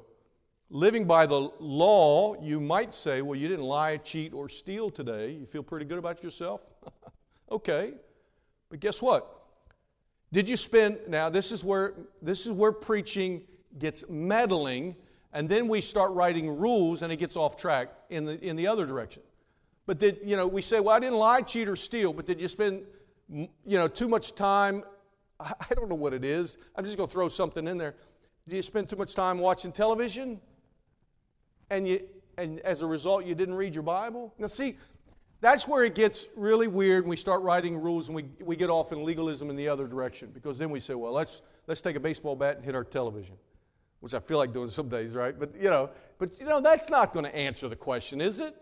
Living 0.72 1.06
by 1.06 1.28
the 1.28 1.52
law, 1.60 2.42
you 2.42 2.60
might 2.60 2.96
say, 2.96 3.22
well, 3.22 3.36
you 3.38 3.48
didn't 3.48 3.66
lie, 3.66 3.98
cheat, 3.98 4.34
or 4.34 4.50
steal 4.50 4.90
today. 4.90 5.34
You 5.34 5.46
feel 5.46 5.64
pretty 5.64 5.86
good 5.86 6.00
about 6.00 6.24
yourself? 6.24 6.62
okay. 7.52 7.94
But 8.70 8.80
guess 8.80 9.00
what? 9.00 9.41
Did 10.34 10.48
you 10.48 10.58
spend 10.58 11.00
now 11.08 11.30
this 11.30 11.52
is 11.52 11.64
where 11.64 11.94
this 12.22 12.46
is 12.46 12.54
where 12.54 12.72
preaching 12.72 13.42
gets 13.78 14.04
meddling 14.10 14.96
and 15.34 15.48
then 15.48 15.68
we 15.68 15.82
start 15.82 16.12
writing 16.12 16.58
rules 16.58 17.02
and 17.02 17.12
it 17.12 17.18
gets 17.18 17.38
off 17.38 17.56
track 17.56 17.90
in 18.10 18.26
the 18.26 18.40
in 18.44 18.56
the 18.56 18.68
other 18.68 18.86
direction. 18.86 19.24
But 19.86 20.00
did 20.00 20.20
you 20.24 20.36
know 20.36 20.48
we 20.48 20.62
say, 20.62 20.80
well, 20.80 20.96
I 20.96 21.00
didn't 21.00 21.18
lie, 21.18 21.42
cheat, 21.42 21.68
or 21.68 21.76
steal, 21.76 22.14
but 22.14 22.26
did 22.26 22.42
you 22.42 22.48
spend 22.48 22.84
you 23.30 23.48
know 23.66 23.88
too 23.88 24.08
much 24.08 24.36
time? 24.36 24.84
I 25.40 25.74
don't 25.76 25.90
know 25.90 25.96
what 25.96 26.14
it 26.14 26.24
is. 26.24 26.58
I'm 26.76 26.86
just 26.86 26.98
gonna 26.98 27.08
throw 27.08 27.28
something 27.28 27.68
in 27.68 27.78
there. 27.78 27.96
Did 28.48 28.56
you 28.56 28.62
spend 28.62 28.90
too 28.90 28.96
much 28.96 29.16
time 29.16 29.40
watching 29.40 29.72
television? 29.72 30.40
And 31.70 31.88
you 31.88 32.02
and 32.38 32.60
as 32.62 32.82
a 32.82 32.88
result 32.88 33.26
you 33.26 33.36
didn't 33.36 33.56
read 33.56 33.74
your 33.74 33.84
Bible? 33.84 34.34
Now 34.38 34.48
see, 34.48 34.78
that's 35.42 35.68
where 35.68 35.84
it 35.84 35.96
gets 35.96 36.30
really 36.36 36.68
weird 36.68 37.04
and 37.04 37.10
we 37.10 37.18
start 37.18 37.42
writing 37.42 37.82
rules 37.82 38.08
and 38.08 38.16
we, 38.16 38.26
we 38.40 38.56
get 38.56 38.70
off 38.70 38.92
in 38.92 39.04
legalism 39.04 39.50
in 39.50 39.56
the 39.56 39.68
other 39.68 39.88
direction 39.88 40.30
because 40.34 40.58
then 40.58 40.70
we 40.70 40.80
say, 40.80 40.94
well, 40.94 41.12
let's, 41.12 41.42
let's 41.68 41.82
take 41.82 41.96
a 41.96 42.00
baseball 42.00 42.36
bat 42.36 42.58
and 42.58 42.64
hit 42.64 42.76
our 42.76 42.84
television, 42.84 43.36
which 44.00 44.14
I 44.14 44.20
feel 44.20 44.38
like 44.38 44.54
doing 44.54 44.70
some 44.70 44.88
days, 44.88 45.14
right? 45.14 45.38
But, 45.38 45.56
you 45.60 45.72
know, 45.72 45.90
but, 46.20 46.40
you 46.40 46.46
know 46.46 46.62
that's 46.62 46.90
not 46.90 47.12
going 47.12 47.26
to 47.26 47.36
answer 47.36 47.68
the 47.68 47.76
question, 47.76 48.22
is 48.22 48.40
it? 48.40 48.56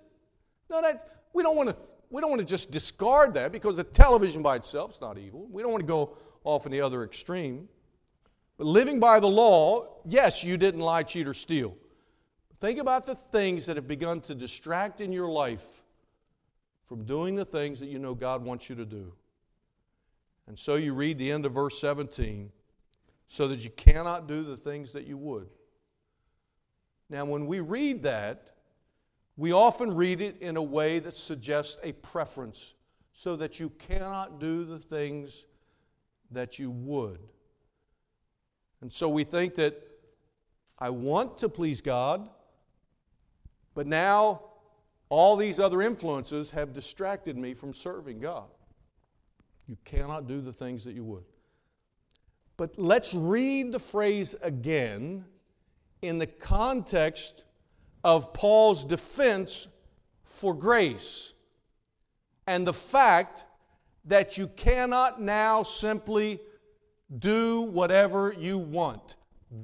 No, 0.69 0.81
that, 0.81 1.25
we 1.33 1.43
don't 1.43 1.57
want 1.57 1.69
to 1.69 1.77
we 2.12 2.21
don't 2.21 2.31
want 2.31 2.39
to 2.39 2.48
just 2.48 2.71
discard 2.71 3.36
that 3.36 3.51
because 3.51 3.75
the 3.75 3.83
television 3.83 4.41
by 4.41 4.55
itself 4.55 4.93
is 4.93 5.01
not 5.01 5.19
evil. 5.19 5.48
We 5.51 5.62
don't 5.62 5.71
want 5.71 5.83
to 5.83 5.88
go 5.88 6.17
off 6.43 6.65
in 6.65 6.71
the 6.71 6.81
other 6.81 7.03
extreme. 7.03 7.69
But 8.57 8.65
living 8.65 9.00
by 9.00 9.19
the 9.19 9.27
law, 9.27 10.00
yes, 10.05 10.43
you 10.43 10.57
didn't 10.57 10.81
lie, 10.81 11.03
cheat, 11.03 11.27
or 11.27 11.36
steal. 11.36 11.77
Think 12.59 12.79
about 12.79 13.05
the 13.05 13.13
things 13.13 13.67
that 13.67 13.75
have 13.75 13.88
begun 13.88 14.21
to 14.21 14.33
distract 14.33 15.01
in 15.01 15.12
your 15.12 15.29
life 15.29 15.83
from 16.89 17.05
doing 17.05 17.36
the 17.36 17.46
things 17.46 17.79
that 17.79 17.86
you 17.86 18.00
know 18.00 18.15
God 18.15 18.43
wants 18.43 18.67
you 18.67 18.75
to 18.75 18.86
do. 18.86 19.13
And 20.48 20.58
so 20.58 20.74
you 20.74 20.96
read 20.96 21.19
the 21.19 21.31
end 21.31 21.46
of 21.46 21.53
verse 21.53 21.79
17 21.79 22.51
so 23.27 23.48
that 23.48 23.63
you 23.63 23.69
cannot 23.69 24.27
do 24.27 24.43
the 24.43 24.58
things 24.58 24.91
that 24.93 25.05
you 25.05 25.15
would. 25.15 25.48
Now, 27.12 27.25
when 27.25 27.46
we 27.46 27.60
read 27.60 28.01
that, 28.03 28.55
we 29.38 29.51
often 29.51 29.96
read 29.96 30.19
it 30.19 30.41
in 30.41 30.58
a 30.58 30.63
way 30.63 30.98
that 30.98 31.15
suggests 31.15 31.77
a 31.84 31.91
preference 31.91 32.74
so 33.13 33.36
that 33.36 33.60
you 33.60 33.69
cannot 33.77 34.39
do 34.39 34.65
the 34.65 34.79
things 34.79 35.46
that 36.31 36.58
you 36.58 36.72
would. 36.72 37.19
And 38.81 38.91
so 38.91 39.08
we 39.08 39.24
think 39.24 39.53
that 39.55 39.79
I 40.79 40.89
want 40.89 41.38
to 41.39 41.50
please 41.50 41.81
God, 41.81 42.27
but 43.75 43.86
now 43.86 44.49
all 45.10 45.36
these 45.36 45.60
other 45.60 45.82
influences 45.82 46.51
have 46.51 46.74
distracted 46.74 47.38
me 47.38 47.54
from 47.54 47.74
serving 47.74 48.20
God. 48.20 48.48
You 49.68 49.78
cannot 49.84 50.28
do 50.28 50.42
the 50.42 50.54
things 50.54 50.84
that 50.86 50.94
you 50.94 51.04
would. 51.04 51.25
But 52.58 52.78
let's 52.78 53.13
read 53.13 53.72
the 53.72 53.80
phrase 53.80 54.36
again 54.42 55.25
in 56.01 56.18
the 56.18 56.28
context 56.28 57.44
of 58.04 58.34
Paul's 58.34 58.86
defense 58.86 59.68
for 60.24 60.54
grace 60.54 61.34
and 62.48 62.66
the 62.66 62.74
fact 62.74 63.46
that 64.06 64.38
you 64.38 64.48
cannot 64.48 65.22
now 65.22 65.63
simply 65.63 66.39
do 67.18 67.62
whatever 67.62 68.34
you 68.38 68.58
want. 68.58 69.16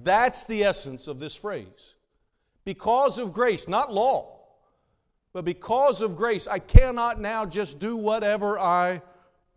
That's 0.04 0.44
the 0.46 0.64
essence 0.64 1.08
of 1.08 1.20
this 1.20 1.36
phrase. 1.36 1.96
Because 2.64 3.18
of 3.20 3.34
grace, 3.34 3.68
not 3.68 3.94
law. 3.94 4.35
But 5.36 5.44
because 5.44 6.02
of 6.02 6.16
grace, 6.16 6.48
I 6.48 6.60
cannot 6.60 7.20
now 7.20 7.46
just 7.46 7.78
do 7.78 7.98
whatever 7.98 8.58
I 8.58 9.02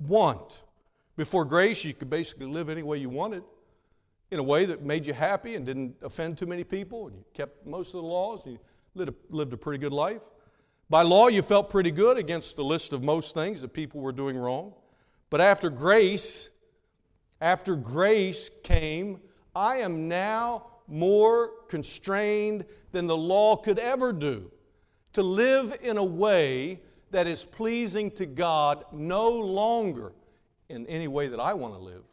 want. 0.09 0.63
Before 1.17 1.45
grace, 1.45 1.85
you 1.85 1.95
could 1.95 2.11
basically 2.11 2.47
live 2.47 2.69
any 2.69 2.83
way 2.83 2.99
you 2.99 3.09
wanted 3.09 3.45
in 4.33 4.41
a 4.41 4.43
way 4.43 4.65
that 4.65 4.83
made 4.83 5.07
you 5.07 5.15
happy 5.15 5.55
and 5.55 5.65
didn't 5.65 5.95
offend 6.03 6.37
too 6.37 6.47
many 6.47 6.65
people, 6.65 7.07
and 7.07 7.17
you 7.17 7.25
kept 7.33 7.65
most 7.65 7.95
of 7.95 8.03
the 8.03 8.09
laws, 8.09 8.45
and 8.45 8.55
you 8.55 8.59
lived 8.97 9.11
a, 9.11 9.15
lived 9.31 9.53
a 9.53 9.57
pretty 9.57 9.79
good 9.79 9.93
life. 9.93 10.21
By 10.91 11.03
law, 11.03 11.29
you 11.29 11.43
felt 11.43 11.71
pretty 11.71 11.93
good 11.93 12.19
against 12.19 12.57
the 12.57 12.65
list 12.65 12.93
of 12.93 13.05
most 13.05 13.33
things 13.33 13.61
that 13.61 13.73
people 13.73 14.01
were 14.01 14.11
doing 14.11 14.37
wrong. 14.37 14.75
But 15.31 15.41
after 15.41 15.71
grace, 15.71 16.51
after 17.41 17.77
grace 17.77 18.51
came, 18.65 19.21
I 19.55 19.77
am 19.77 20.09
now 20.09 20.67
more 20.89 21.53
constrained 21.69 22.65
than 22.91 23.07
the 23.07 23.17
law 23.17 23.55
could 23.55 23.79
ever 23.79 24.13
do 24.13 24.51
to 25.19 25.25
live 25.25 25.77
in 25.83 25.99
a 25.99 26.05
way 26.05 26.81
that 27.11 27.27
is 27.27 27.45
pleasing 27.45 28.09
to 28.13 28.25
God 28.25 28.85
no 28.93 29.29
longer 29.29 30.13
in 30.69 30.87
any 30.87 31.09
way 31.09 31.27
that 31.27 31.41
I 31.41 31.55
want 31.55 31.75
to 31.75 31.81
live, 31.81 32.05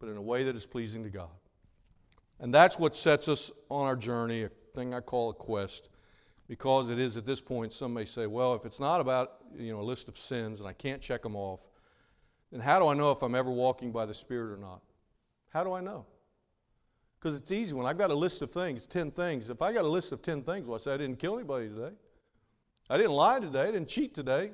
but 0.00 0.08
in 0.08 0.16
a 0.16 0.22
way 0.22 0.42
that 0.42 0.56
is 0.56 0.66
pleasing 0.66 1.04
to 1.04 1.10
God. 1.10 1.30
And 2.40 2.52
that's 2.52 2.76
what 2.76 2.96
sets 2.96 3.28
us 3.28 3.52
on 3.68 3.86
our 3.86 3.94
journey, 3.94 4.42
a 4.42 4.48
thing 4.74 4.92
I 4.92 4.98
call 4.98 5.30
a 5.30 5.32
quest, 5.32 5.90
because 6.48 6.90
it 6.90 6.98
is 6.98 7.16
at 7.16 7.24
this 7.24 7.40
point, 7.40 7.72
some 7.72 7.94
may 7.94 8.04
say, 8.04 8.26
well, 8.26 8.54
if 8.54 8.64
it's 8.64 8.80
not 8.80 9.00
about 9.00 9.34
you 9.56 9.72
know, 9.72 9.78
a 9.78 9.82
list 9.82 10.08
of 10.08 10.18
sins 10.18 10.58
and 10.58 10.68
I 10.68 10.72
can't 10.72 11.00
check 11.00 11.22
them 11.22 11.36
off, 11.36 11.68
then 12.50 12.60
how 12.60 12.80
do 12.80 12.88
I 12.88 12.94
know 12.94 13.12
if 13.12 13.22
I'm 13.22 13.36
ever 13.36 13.50
walking 13.52 13.92
by 13.92 14.06
the 14.06 14.14
Spirit 14.14 14.52
or 14.52 14.60
not? 14.60 14.80
How 15.50 15.62
do 15.62 15.72
I 15.72 15.80
know? 15.80 16.04
Because 17.20 17.36
it's 17.36 17.52
easy 17.52 17.74
when 17.74 17.86
I've 17.86 17.98
got 17.98 18.10
a 18.10 18.14
list 18.14 18.42
of 18.42 18.50
things, 18.50 18.86
10 18.86 19.12
things. 19.12 19.50
If 19.50 19.62
I 19.62 19.72
got 19.72 19.84
a 19.84 19.88
list 19.88 20.10
of 20.10 20.20
10 20.20 20.42
things, 20.42 20.66
well, 20.66 20.74
I 20.74 20.78
say 20.78 20.94
I 20.94 20.96
didn't 20.96 21.20
kill 21.20 21.36
anybody 21.36 21.68
today. 21.68 21.92
I 22.90 22.96
didn't 22.96 23.12
lie 23.12 23.38
today. 23.38 23.62
I 23.62 23.70
didn't 23.70 23.86
cheat 23.86 24.14
today. 24.14 24.50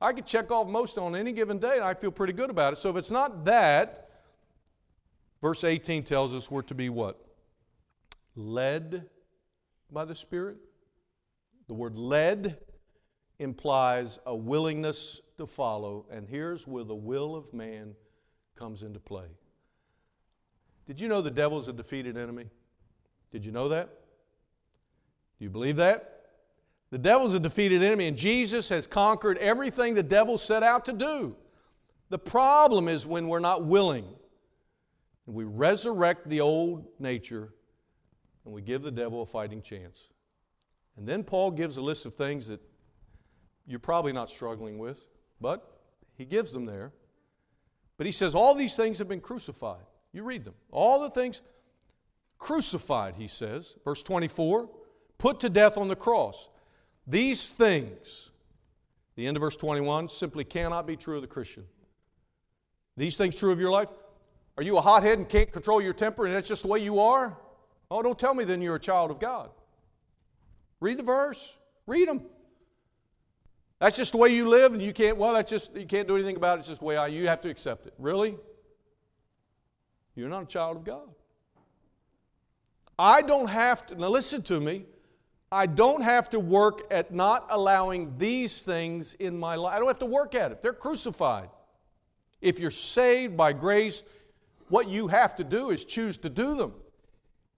I 0.00 0.12
could 0.12 0.24
check 0.24 0.52
off 0.52 0.68
most 0.68 0.96
on 0.96 1.16
any 1.16 1.32
given 1.32 1.58
day, 1.58 1.74
and 1.74 1.82
I 1.82 1.92
feel 1.92 2.12
pretty 2.12 2.32
good 2.32 2.48
about 2.48 2.72
it. 2.72 2.76
So 2.76 2.88
if 2.88 2.96
it's 2.96 3.10
not 3.10 3.44
that, 3.46 4.08
verse 5.42 5.64
18 5.64 6.04
tells 6.04 6.32
us 6.32 6.50
we're 6.50 6.62
to 6.62 6.74
be 6.74 6.88
what? 6.88 7.20
Led 8.36 9.06
by 9.90 10.04
the 10.04 10.14
Spirit. 10.14 10.58
The 11.66 11.74
word 11.74 11.96
led 11.96 12.58
implies 13.40 14.20
a 14.24 14.36
willingness 14.36 15.20
to 15.36 15.46
follow, 15.46 16.06
and 16.12 16.28
here's 16.28 16.68
where 16.68 16.84
the 16.84 16.94
will 16.94 17.34
of 17.34 17.52
man 17.52 17.96
comes 18.54 18.84
into 18.84 19.00
play. 19.00 19.26
Did 20.86 21.00
you 21.00 21.08
know 21.08 21.22
the 21.22 21.30
devil's 21.30 21.66
a 21.66 21.72
defeated 21.72 22.16
enemy? 22.16 22.46
Did 23.32 23.44
you 23.44 23.50
know 23.50 23.68
that? 23.68 23.88
Do 25.38 25.44
you 25.44 25.50
believe 25.50 25.76
that? 25.76 26.19
The 26.90 26.98
devil's 26.98 27.34
a 27.34 27.40
defeated 27.40 27.82
enemy, 27.82 28.08
and 28.08 28.16
Jesus 28.16 28.68
has 28.68 28.86
conquered 28.86 29.38
everything 29.38 29.94
the 29.94 30.02
devil 30.02 30.36
set 30.36 30.62
out 30.62 30.84
to 30.86 30.92
do. 30.92 31.36
The 32.08 32.18
problem 32.18 32.88
is 32.88 33.06
when 33.06 33.28
we're 33.28 33.38
not 33.38 33.64
willing 33.64 34.04
and 35.26 35.34
we 35.34 35.44
resurrect 35.44 36.28
the 36.28 36.40
old 36.40 36.86
nature 36.98 37.54
and 38.44 38.52
we 38.52 38.62
give 38.62 38.82
the 38.82 38.90
devil 38.90 39.22
a 39.22 39.26
fighting 39.26 39.62
chance. 39.62 40.08
And 40.96 41.06
then 41.06 41.22
Paul 41.22 41.52
gives 41.52 41.76
a 41.76 41.80
list 41.80 42.04
of 42.06 42.14
things 42.14 42.48
that 42.48 42.60
you're 43.66 43.78
probably 43.78 44.12
not 44.12 44.28
struggling 44.28 44.76
with, 44.78 45.06
but 45.40 45.80
he 46.18 46.24
gives 46.24 46.50
them 46.50 46.66
there. 46.66 46.92
But 47.96 48.06
he 48.06 48.12
says, 48.12 48.34
All 48.34 48.54
these 48.54 48.74
things 48.74 48.98
have 48.98 49.08
been 49.08 49.20
crucified. 49.20 49.84
You 50.12 50.24
read 50.24 50.44
them. 50.44 50.54
All 50.72 51.00
the 51.00 51.10
things 51.10 51.42
crucified, 52.38 53.14
he 53.14 53.28
says. 53.28 53.76
Verse 53.84 54.02
24, 54.02 54.68
put 55.18 55.38
to 55.40 55.48
death 55.48 55.78
on 55.78 55.86
the 55.86 55.94
cross. 55.94 56.48
These 57.10 57.48
things, 57.48 58.30
the 59.16 59.26
end 59.26 59.36
of 59.36 59.40
verse 59.40 59.56
21, 59.56 60.08
simply 60.08 60.44
cannot 60.44 60.86
be 60.86 60.96
true 60.96 61.16
of 61.16 61.22
the 61.22 61.26
Christian. 61.28 61.64
These 62.96 63.16
things 63.16 63.34
true 63.34 63.50
of 63.50 63.58
your 63.58 63.72
life? 63.72 63.88
Are 64.56 64.62
you 64.62 64.78
a 64.78 64.80
hothead 64.80 65.18
and 65.18 65.28
can't 65.28 65.50
control 65.50 65.82
your 65.82 65.92
temper 65.92 66.26
and 66.26 66.34
that's 66.34 66.46
just 66.46 66.62
the 66.62 66.68
way 66.68 66.78
you 66.78 67.00
are? 67.00 67.36
Oh, 67.90 68.00
don't 68.00 68.18
tell 68.18 68.32
me 68.32 68.44
then 68.44 68.62
you're 68.62 68.76
a 68.76 68.80
child 68.80 69.10
of 69.10 69.18
God. 69.18 69.50
Read 70.78 70.98
the 70.98 71.02
verse. 71.02 71.56
Read 71.88 72.08
them. 72.08 72.22
That's 73.80 73.96
just 73.96 74.12
the 74.12 74.18
way 74.18 74.28
you 74.28 74.48
live 74.48 74.72
and 74.72 74.80
you 74.80 74.92
can't, 74.92 75.16
well, 75.16 75.32
that's 75.32 75.50
just, 75.50 75.74
you 75.74 75.86
can't 75.86 76.06
do 76.06 76.14
anything 76.14 76.36
about 76.36 76.58
it. 76.58 76.60
It's 76.60 76.68
just 76.68 76.80
the 76.80 76.86
way 76.86 76.96
I, 76.96 77.08
you 77.08 77.26
have 77.26 77.40
to 77.40 77.48
accept 77.48 77.86
it. 77.86 77.94
Really? 77.98 78.36
You're 80.14 80.28
not 80.28 80.44
a 80.44 80.46
child 80.46 80.76
of 80.76 80.84
God. 80.84 81.08
I 82.96 83.22
don't 83.22 83.48
have 83.48 83.84
to, 83.88 83.96
now 83.96 84.10
listen 84.10 84.42
to 84.42 84.60
me, 84.60 84.84
I 85.52 85.66
don't 85.66 86.02
have 86.02 86.30
to 86.30 86.38
work 86.38 86.82
at 86.92 87.12
not 87.12 87.46
allowing 87.50 88.16
these 88.18 88.62
things 88.62 89.14
in 89.14 89.36
my 89.36 89.56
life. 89.56 89.74
I 89.74 89.78
don't 89.78 89.88
have 89.88 89.98
to 89.98 90.06
work 90.06 90.34
at 90.36 90.52
it. 90.52 90.62
They're 90.62 90.72
crucified. 90.72 91.48
If 92.40 92.60
you're 92.60 92.70
saved 92.70 93.36
by 93.36 93.52
grace, 93.52 94.04
what 94.68 94.88
you 94.88 95.08
have 95.08 95.34
to 95.36 95.44
do 95.44 95.70
is 95.70 95.84
choose 95.84 96.16
to 96.18 96.28
do 96.28 96.54
them. 96.54 96.72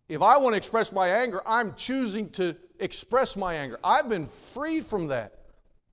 If 0.08 0.22
I 0.22 0.38
want 0.38 0.54
to 0.54 0.56
express 0.56 0.90
my 0.90 1.08
anger, 1.08 1.42
I'm 1.46 1.74
choosing 1.74 2.30
to 2.30 2.56
express 2.78 3.36
my 3.36 3.54
anger. 3.54 3.78
I've 3.84 4.08
been 4.08 4.26
freed 4.26 4.86
from 4.86 5.08
that. 5.08 5.38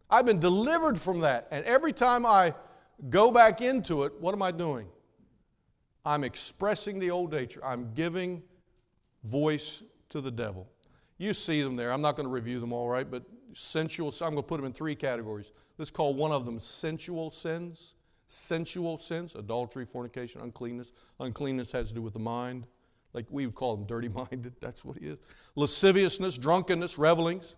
I've 0.09 0.25
been 0.25 0.39
delivered 0.39 0.97
from 0.97 1.19
that. 1.19 1.47
And 1.51 1.65
every 1.65 1.93
time 1.93 2.25
I 2.25 2.53
go 3.09 3.29
back 3.31 3.61
into 3.61 4.03
it, 4.05 4.13
what 4.19 4.33
am 4.33 4.41
I 4.41 4.51
doing? 4.51 4.87
I'm 6.05 6.23
expressing 6.23 6.97
the 6.97 7.11
old 7.11 7.31
nature. 7.31 7.63
I'm 7.63 7.93
giving 7.93 8.41
voice 9.25 9.83
to 10.09 10.21
the 10.21 10.31
devil. 10.31 10.67
You 11.19 11.33
see 11.33 11.61
them 11.61 11.75
there. 11.75 11.91
I'm 11.91 12.01
not 12.01 12.15
going 12.15 12.25
to 12.25 12.31
review 12.31 12.59
them 12.59 12.73
all, 12.73 12.89
right? 12.89 13.09
But 13.09 13.23
sensual, 13.53 14.11
I'm 14.21 14.31
going 14.31 14.37
to 14.37 14.41
put 14.41 14.57
them 14.57 14.65
in 14.65 14.73
three 14.73 14.95
categories. 14.95 15.51
Let's 15.77 15.91
call 15.91 16.13
one 16.13 16.31
of 16.31 16.45
them 16.45 16.57
sensual 16.57 17.29
sins. 17.29 17.93
Sensual 18.27 18.97
sins, 18.97 19.35
adultery, 19.35 19.85
fornication, 19.85 20.41
uncleanness. 20.41 20.93
Uncleanness 21.19 21.71
has 21.71 21.89
to 21.89 21.95
do 21.95 22.01
with 22.01 22.13
the 22.13 22.19
mind. 22.19 22.65
Like 23.13 23.25
we 23.29 23.45
would 23.45 23.55
call 23.55 23.75
them 23.75 23.85
dirty 23.85 24.07
minded. 24.31 24.53
That's 24.61 24.85
what 24.85 24.97
he 24.97 25.07
is. 25.07 25.19
Lasciviousness, 25.55 26.37
drunkenness, 26.37 26.97
revelings. 26.97 27.55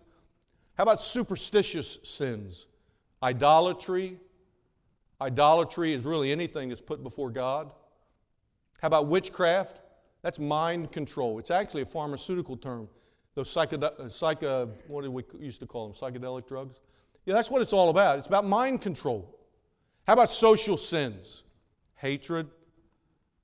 How 0.74 0.82
about 0.82 1.02
superstitious 1.02 1.98
sins? 2.02 2.66
Idolatry. 3.22 4.18
Idolatry 5.20 5.92
is 5.92 6.04
really 6.04 6.32
anything 6.32 6.68
that's 6.68 6.80
put 6.80 7.02
before 7.04 7.30
God. 7.30 7.70
How 8.80 8.88
about 8.88 9.06
witchcraft? 9.06 9.78
That's 10.22 10.40
mind 10.40 10.90
control. 10.90 11.38
It's 11.38 11.50
actually 11.50 11.82
a 11.82 11.86
pharmaceutical 11.86 12.56
term. 12.56 12.88
Those 13.34 13.48
psychedelic, 13.48 13.98
uh, 13.98 14.08
psycho, 14.08 14.70
what 14.88 15.02
did 15.02 15.10
we 15.10 15.24
used 15.40 15.60
to 15.60 15.66
call 15.66 15.88
them? 15.88 15.96
Psychedelic 15.96 16.46
drugs? 16.46 16.80
Yeah, 17.24 17.34
that's 17.34 17.50
what 17.50 17.62
it's 17.62 17.72
all 17.72 17.88
about. 17.88 18.18
It's 18.18 18.26
about 18.26 18.44
mind 18.44 18.82
control. 18.82 19.38
How 20.06 20.12
about 20.14 20.32
social 20.32 20.76
sins? 20.76 21.44
Hatred, 21.94 22.48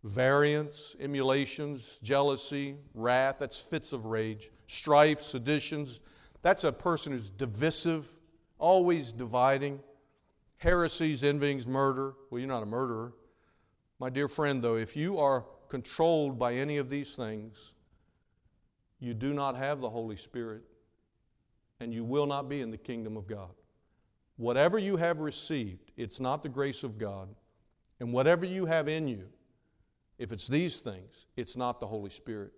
variance, 0.05 0.97
emulations, 1.01 1.99
jealousy, 2.03 2.77
wrath. 2.95 3.37
That's 3.39 3.59
fits 3.59 3.93
of 3.93 4.07
rage. 4.07 4.51
Strife, 4.67 5.21
seditions. 5.21 6.01
That's 6.43 6.65
a 6.65 6.73
person 6.73 7.13
who's 7.13 7.31
divisive, 7.31 8.09
always 8.59 9.13
dividing. 9.13 9.81
Heresies, 10.59 11.23
envyings, 11.23 11.67
murder. 11.67 12.15
Well, 12.31 12.41
you're 12.41 12.49
not 12.49 12.63
a 12.63 12.67
murderer. 12.67 13.13
My 14.01 14.11
dear 14.11 14.29
friend, 14.29 14.63
though, 14.63 14.77
if 14.77 14.97
you 14.97 15.19
are 15.19 15.45
controlled 15.69 16.39
by 16.39 16.55
any 16.55 16.79
of 16.79 16.91
these 16.91 17.15
things, 17.15 17.73
you 19.01 19.15
do 19.15 19.33
not 19.33 19.57
have 19.57 19.81
the 19.81 19.89
Holy 19.89 20.17
Spirit, 20.17 20.63
and 21.81 21.93
you 21.95 22.05
will 22.05 22.27
not 22.27 22.49
be 22.49 22.61
in 22.61 22.71
the 22.71 22.79
kingdom 22.79 23.17
of 23.17 23.27
God. 23.27 23.51
Whatever 24.37 24.79
you 24.79 24.97
have 24.97 25.21
received, 25.21 25.91
it's 25.97 26.21
not 26.21 26.43
the 26.43 26.49
grace 26.49 26.83
of 26.83 26.99
God. 26.99 27.29
And 28.01 28.13
whatever 28.13 28.45
you 28.45 28.67
have 28.67 28.89
in 28.89 29.09
you, 29.09 29.25
if 30.19 30.33
it's 30.33 30.47
these 30.47 30.81
things, 30.81 31.27
it's 31.37 31.57
not 31.57 31.81
the 31.81 31.87
Holy 31.87 32.11
Spirit. 32.11 32.53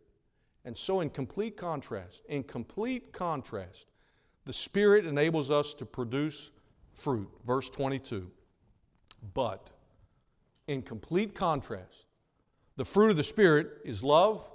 And 0.64 0.76
so, 0.76 1.00
in 1.00 1.09
complete 1.09 1.56
contrast, 1.56 2.23
in 2.28 2.42
complete 2.42 3.12
contrast, 3.12 3.87
the 4.44 4.52
Spirit 4.52 5.06
enables 5.06 5.50
us 5.50 5.73
to 5.75 5.87
produce 5.87 6.50
fruit. 6.92 7.30
Verse 7.47 7.70
22. 7.70 8.30
But, 9.35 9.70
in 10.66 10.82
complete 10.82 11.35
contrast, 11.35 12.04
the 12.76 12.85
fruit 12.85 13.11
of 13.11 13.16
the 13.16 13.25
Spirit 13.25 13.78
is 13.85 14.02
love, 14.02 14.49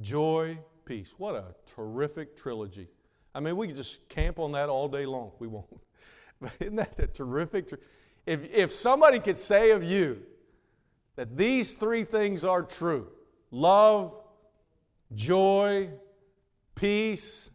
joy, 0.00 0.58
peace. 0.92 1.14
What 1.16 1.34
a 1.34 1.54
terrific 1.64 2.36
trilogy. 2.36 2.86
I 3.34 3.40
mean, 3.40 3.56
we 3.56 3.66
could 3.66 3.76
just 3.76 4.06
camp 4.10 4.38
on 4.38 4.52
that 4.52 4.68
all 4.68 4.88
day 4.88 5.06
long. 5.06 5.32
We 5.38 5.48
won't. 5.48 5.66
But 6.40 6.52
isn't 6.58 6.76
that 6.76 6.98
a 6.98 7.06
terrific? 7.06 7.72
If, 8.26 8.40
if 8.52 8.72
somebody 8.72 9.20
could 9.20 9.38
say 9.38 9.70
of 9.70 9.84
you 9.84 10.20
that 11.14 11.36
these 11.36 11.74
three 11.74 12.02
things 12.02 12.44
are 12.44 12.62
true 12.62 13.08
love, 13.52 14.12
joy, 15.14 15.88
peace, 16.74 17.50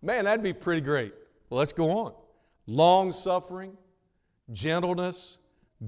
man, 0.00 0.24
that'd 0.24 0.44
be 0.44 0.52
pretty 0.52 0.80
great. 0.80 1.12
Well, 1.50 1.58
let's 1.58 1.72
go 1.72 1.90
on. 1.90 2.14
Long 2.66 3.10
suffering, 3.10 3.76
gentleness, 4.52 5.38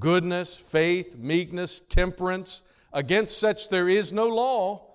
goodness, 0.01 0.59
faith, 0.59 1.17
meekness, 1.17 1.81
temperance. 1.89 2.63
Against 2.93 3.39
such 3.39 3.69
there 3.71 3.89
is 3.89 4.13
no 4.13 4.27
law. 4.27 4.86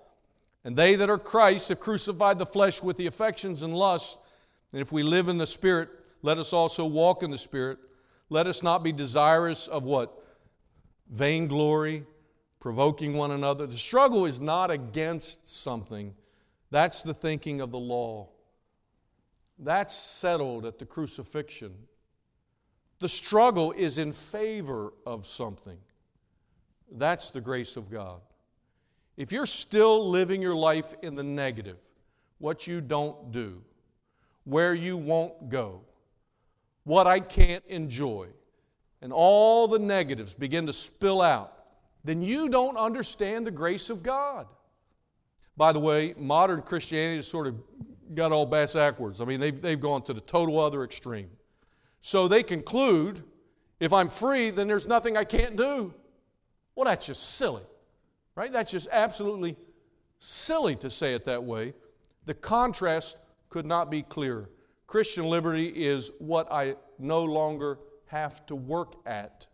And 0.64 0.76
they 0.76 0.94
that 0.94 1.10
are 1.10 1.18
Christ 1.18 1.68
have 1.70 1.80
crucified 1.80 2.38
the 2.38 2.46
flesh 2.46 2.82
with 2.82 2.96
the 2.96 3.06
affections 3.06 3.62
and 3.62 3.74
lusts. 3.74 4.16
And 4.72 4.80
if 4.80 4.92
we 4.92 5.02
live 5.02 5.28
in 5.28 5.38
the 5.38 5.46
Spirit, 5.46 5.88
let 6.22 6.38
us 6.38 6.52
also 6.52 6.86
walk 6.86 7.22
in 7.22 7.30
the 7.30 7.38
Spirit. 7.38 7.78
Let 8.30 8.46
us 8.46 8.62
not 8.62 8.82
be 8.82 8.92
desirous 8.92 9.66
of 9.66 9.84
what? 9.84 10.24
Vainglory, 11.10 12.04
provoking 12.60 13.14
one 13.14 13.32
another. 13.32 13.66
The 13.66 13.76
struggle 13.76 14.24
is 14.24 14.40
not 14.40 14.70
against 14.70 15.48
something, 15.48 16.14
that's 16.70 17.02
the 17.02 17.12
thinking 17.12 17.60
of 17.60 17.70
the 17.70 17.78
law. 17.78 18.30
That's 19.58 19.94
settled 19.94 20.64
at 20.64 20.78
the 20.78 20.86
crucifixion. 20.86 21.74
The 22.98 23.08
struggle 23.08 23.72
is 23.72 23.98
in 23.98 24.12
favor 24.12 24.94
of 25.04 25.26
something. 25.26 25.76
That's 26.90 27.30
the 27.30 27.42
grace 27.42 27.76
of 27.76 27.90
God. 27.90 28.22
If 29.16 29.32
you're 29.32 29.46
still 29.46 30.08
living 30.08 30.40
your 30.40 30.54
life 30.54 30.94
in 31.02 31.14
the 31.14 31.22
negative, 31.22 31.76
what 32.38 32.66
you 32.66 32.80
don't 32.80 33.30
do, 33.30 33.62
where 34.44 34.74
you 34.74 34.96
won't 34.96 35.48
go, 35.48 35.82
what 36.84 37.06
I 37.06 37.20
can't 37.20 37.64
enjoy, 37.68 38.28
and 39.00 39.12
all 39.12 39.68
the 39.68 39.78
negatives 39.78 40.34
begin 40.34 40.66
to 40.66 40.72
spill 40.72 41.20
out, 41.20 41.52
then 42.04 42.22
you 42.22 42.48
don't 42.48 42.76
understand 42.76 43.46
the 43.46 43.50
grace 43.50 43.90
of 43.90 44.02
God. 44.02 44.46
By 45.56 45.72
the 45.72 45.80
way, 45.80 46.14
modern 46.16 46.62
Christianity 46.62 47.16
has 47.16 47.28
sort 47.28 47.46
of 47.46 47.54
got 48.14 48.32
all 48.32 48.46
bass 48.46 48.72
backwards. 48.72 49.20
I 49.20 49.24
mean, 49.24 49.38
they've, 49.38 49.60
they've 49.60 49.80
gone 49.80 50.02
to 50.02 50.14
the 50.14 50.20
total 50.22 50.58
other 50.58 50.82
extreme. 50.84 51.30
So 52.00 52.26
they 52.26 52.42
conclude 52.42 53.22
if 53.78 53.92
I'm 53.92 54.08
free, 54.08 54.50
then 54.50 54.68
there's 54.68 54.86
nothing 54.86 55.16
I 55.16 55.24
can't 55.24 55.56
do. 55.56 55.92
Well, 56.74 56.86
that's 56.86 57.06
just 57.06 57.36
silly. 57.36 57.62
Right? 58.34 58.52
That's 58.52 58.72
just 58.72 58.88
absolutely 58.90 59.56
silly 60.18 60.76
to 60.76 60.88
say 60.88 61.14
it 61.14 61.24
that 61.26 61.42
way. 61.42 61.74
The 62.24 62.34
contrast 62.34 63.16
could 63.48 63.66
not 63.66 63.90
be 63.90 64.02
clearer. 64.02 64.48
Christian 64.86 65.24
liberty 65.26 65.68
is 65.68 66.12
what 66.18 66.50
I 66.50 66.76
no 66.98 67.24
longer 67.24 67.78
have 68.06 68.46
to 68.46 68.54
work 68.54 68.94
at. 69.06 69.46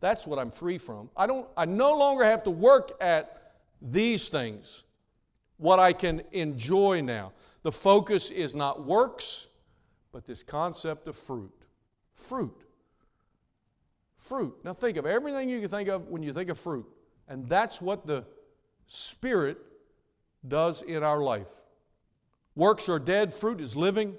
That's 0.00 0.26
what 0.26 0.38
I'm 0.38 0.50
free 0.50 0.78
from. 0.78 1.10
I 1.16 1.26
don't 1.26 1.46
I 1.56 1.64
no 1.64 1.96
longer 1.96 2.24
have 2.24 2.42
to 2.44 2.50
work 2.50 2.92
at 3.00 3.52
these 3.82 4.28
things. 4.28 4.84
What 5.56 5.78
I 5.78 5.92
can 5.92 6.22
enjoy 6.32 7.00
now. 7.00 7.32
The 7.62 7.72
focus 7.72 8.30
is 8.30 8.54
not 8.54 8.84
works, 8.84 9.48
but 10.12 10.24
this 10.24 10.42
concept 10.42 11.08
of 11.08 11.16
fruit. 11.16 11.52
Fruit. 12.12 12.64
Fruit. 14.16 14.54
Now 14.64 14.74
think 14.74 14.96
of 14.96 15.06
everything 15.06 15.48
you 15.48 15.60
can 15.60 15.68
think 15.68 15.88
of 15.88 16.08
when 16.08 16.22
you 16.22 16.32
think 16.32 16.48
of 16.48 16.58
fruit. 16.58 16.86
And 17.28 17.48
that's 17.48 17.80
what 17.80 18.06
the 18.06 18.24
Spirit 18.86 19.58
does 20.46 20.82
in 20.82 21.02
our 21.02 21.20
life. 21.20 21.50
Works 22.56 22.88
are 22.88 22.98
dead, 22.98 23.32
fruit 23.32 23.60
is 23.60 23.76
living. 23.76 24.18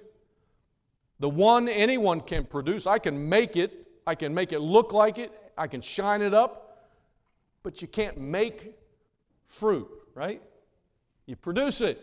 The 1.20 1.30
one 1.30 1.68
anyone 1.68 2.22
can 2.22 2.46
produce, 2.46 2.88
I 2.88 3.00
can 3.00 3.28
make 3.28 3.58
it, 3.58 3.88
I 4.08 4.16
can 4.16 4.34
make 4.34 4.54
it 4.54 4.60
look 4.60 4.94
like 4.94 5.18
it, 5.18 5.32
I 5.58 5.68
can 5.68 5.82
shine 5.82 6.22
it 6.22 6.34
up, 6.34 6.88
but 7.64 7.82
you 7.82 7.88
can't 7.88 8.18
make 8.18 8.76
fruit, 9.46 9.90
right? 10.16 10.42
You 11.26 11.36
produce 11.36 11.82
it, 11.82 12.00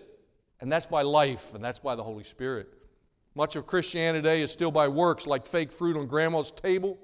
and 0.60 0.70
that's 0.70 0.86
by 0.86 1.02
life, 1.02 1.54
and 1.54 1.64
that's 1.64 1.78
by 1.78 1.94
the 1.94 2.02
Holy 2.02 2.24
Spirit. 2.24 2.68
Much 3.34 3.56
of 3.56 3.66
Christianity 3.66 4.22
today 4.22 4.42
is 4.42 4.50
still 4.50 4.70
by 4.70 4.88
works, 4.88 5.26
like 5.26 5.46
fake 5.46 5.72
fruit 5.72 5.96
on 5.96 6.06
grandma's 6.06 6.50
table. 6.50 6.98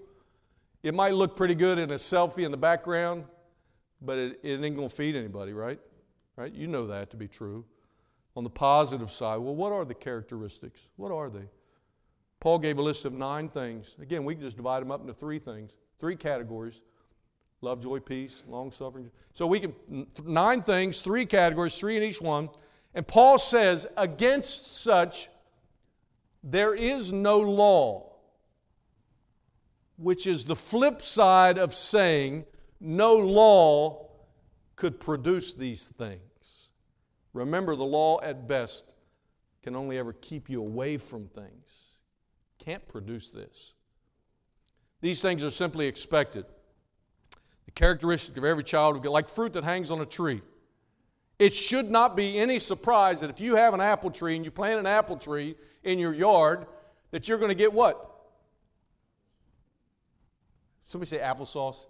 It 0.83 0.95
might 0.95 1.15
look 1.15 1.37
pretty 1.37 1.55
good 1.55 1.79
in 1.79 1.91
a 1.91 1.95
selfie 1.95 2.45
in 2.45 2.51
the 2.51 2.57
background, 2.57 3.25
but 4.05 4.19
it, 4.19 4.41
it 4.43 4.63
ain't 4.63 4.77
going 4.77 4.89
to 4.89 4.95
feed 4.95 5.17
anybody, 5.17 5.53
right? 5.53 5.81
Right? 6.37 6.53
You 6.53 6.67
know 6.67 6.87
that 6.89 7.11
to 7.11 7.17
be 7.17 7.29
true. 7.29 7.65
On 8.35 8.45
the 8.45 8.51
positive 8.51 9.11
side, 9.11 9.37
well, 9.37 9.55
what 9.55 9.73
are 9.73 9.85
the 9.85 9.95
characteristics? 9.95 10.81
What 10.97 11.13
are 11.13 11.29
they? 11.29 11.49
Paul 12.41 12.59
gave 12.59 12.79
a 12.79 12.83
list 12.83 13.05
of 13.05 13.13
nine 13.13 13.49
things. 13.49 13.95
Again, 14.01 14.25
we 14.25 14.35
can 14.35 14.43
just 14.43 14.57
divide 14.57 14.81
them 14.81 14.91
up 14.91 15.01
into 15.01 15.13
three 15.13 15.39
things, 15.39 15.73
three 16.01 16.17
categories 16.17 16.81
love, 17.61 17.81
joy, 17.81 18.01
peace, 18.01 18.43
long 18.49 18.73
suffering. 18.73 19.09
So 19.35 19.47
we 19.47 19.61
can, 19.61 20.07
nine 20.25 20.63
things, 20.63 21.01
three 21.01 21.25
categories, 21.25 21.77
three 21.77 21.97
in 21.97 22.03
each 22.03 22.21
one. 22.21 22.51
And 22.93 23.07
Paul 23.07 23.39
says, 23.39 23.87
against 23.97 24.79
such, 24.83 25.29
there 26.43 26.75
is 26.75 27.13
no 27.13 27.39
law, 27.39 28.17
which 29.97 30.27
is 30.27 30.45
the 30.45 30.57
flip 30.57 31.01
side 31.01 31.57
of 31.57 31.73
saying 31.73 32.45
no 32.83 33.15
law 33.15 34.09
could 34.77 34.99
produce 34.99 35.55
these 35.55 35.87
things. 35.87 36.69
Remember, 37.33 37.77
the 37.77 37.85
law 37.85 38.21
at 38.21 38.49
best 38.49 38.93
can 39.63 39.77
only 39.77 39.97
ever 39.97 40.13
keep 40.13 40.51
you 40.51 40.61
away 40.61 40.97
from 40.97 41.29
things, 41.29 41.99
can't 42.59 42.87
produce 42.89 43.29
this. 43.29 43.75
These 45.01 45.23
things 45.23 45.45
are 45.45 45.51
simply 45.51 45.87
expected. 45.87 46.45
The 47.67 47.73
characteristic 47.73 48.37
of 48.37 48.45
every 48.45 48.63
child 48.63 49.05
like 49.07 49.29
fruit 49.29 49.53
that 49.55 49.65
hangs 49.65 49.91
on 49.91 50.01
a 50.01 50.07
tree. 50.07 50.43
It 51.39 51.55
should 51.55 51.91
not 51.91 52.17
be 52.17 52.39
any 52.39 52.59
surprise 52.59 53.21
that 53.21 53.31
if 53.31 53.41
you 53.41 53.57
have 53.57 53.75
an 53.75 53.81
apple 53.81 54.11
tree 54.11 54.37
and 54.37 54.45
you 54.45 54.51
plant 54.51 54.79
an 54.79 54.87
apple 54.87 55.17
tree 55.17 55.57
in 55.83 55.99
your 55.99 56.15
yard, 56.15 56.67
that 57.11 57.29
you're 57.29 57.39
going 57.39 57.49
to 57.49 57.55
get 57.57 57.73
what? 57.73 58.09
Somebody 60.87 61.09
say 61.09 61.19
applesauce? 61.19 61.87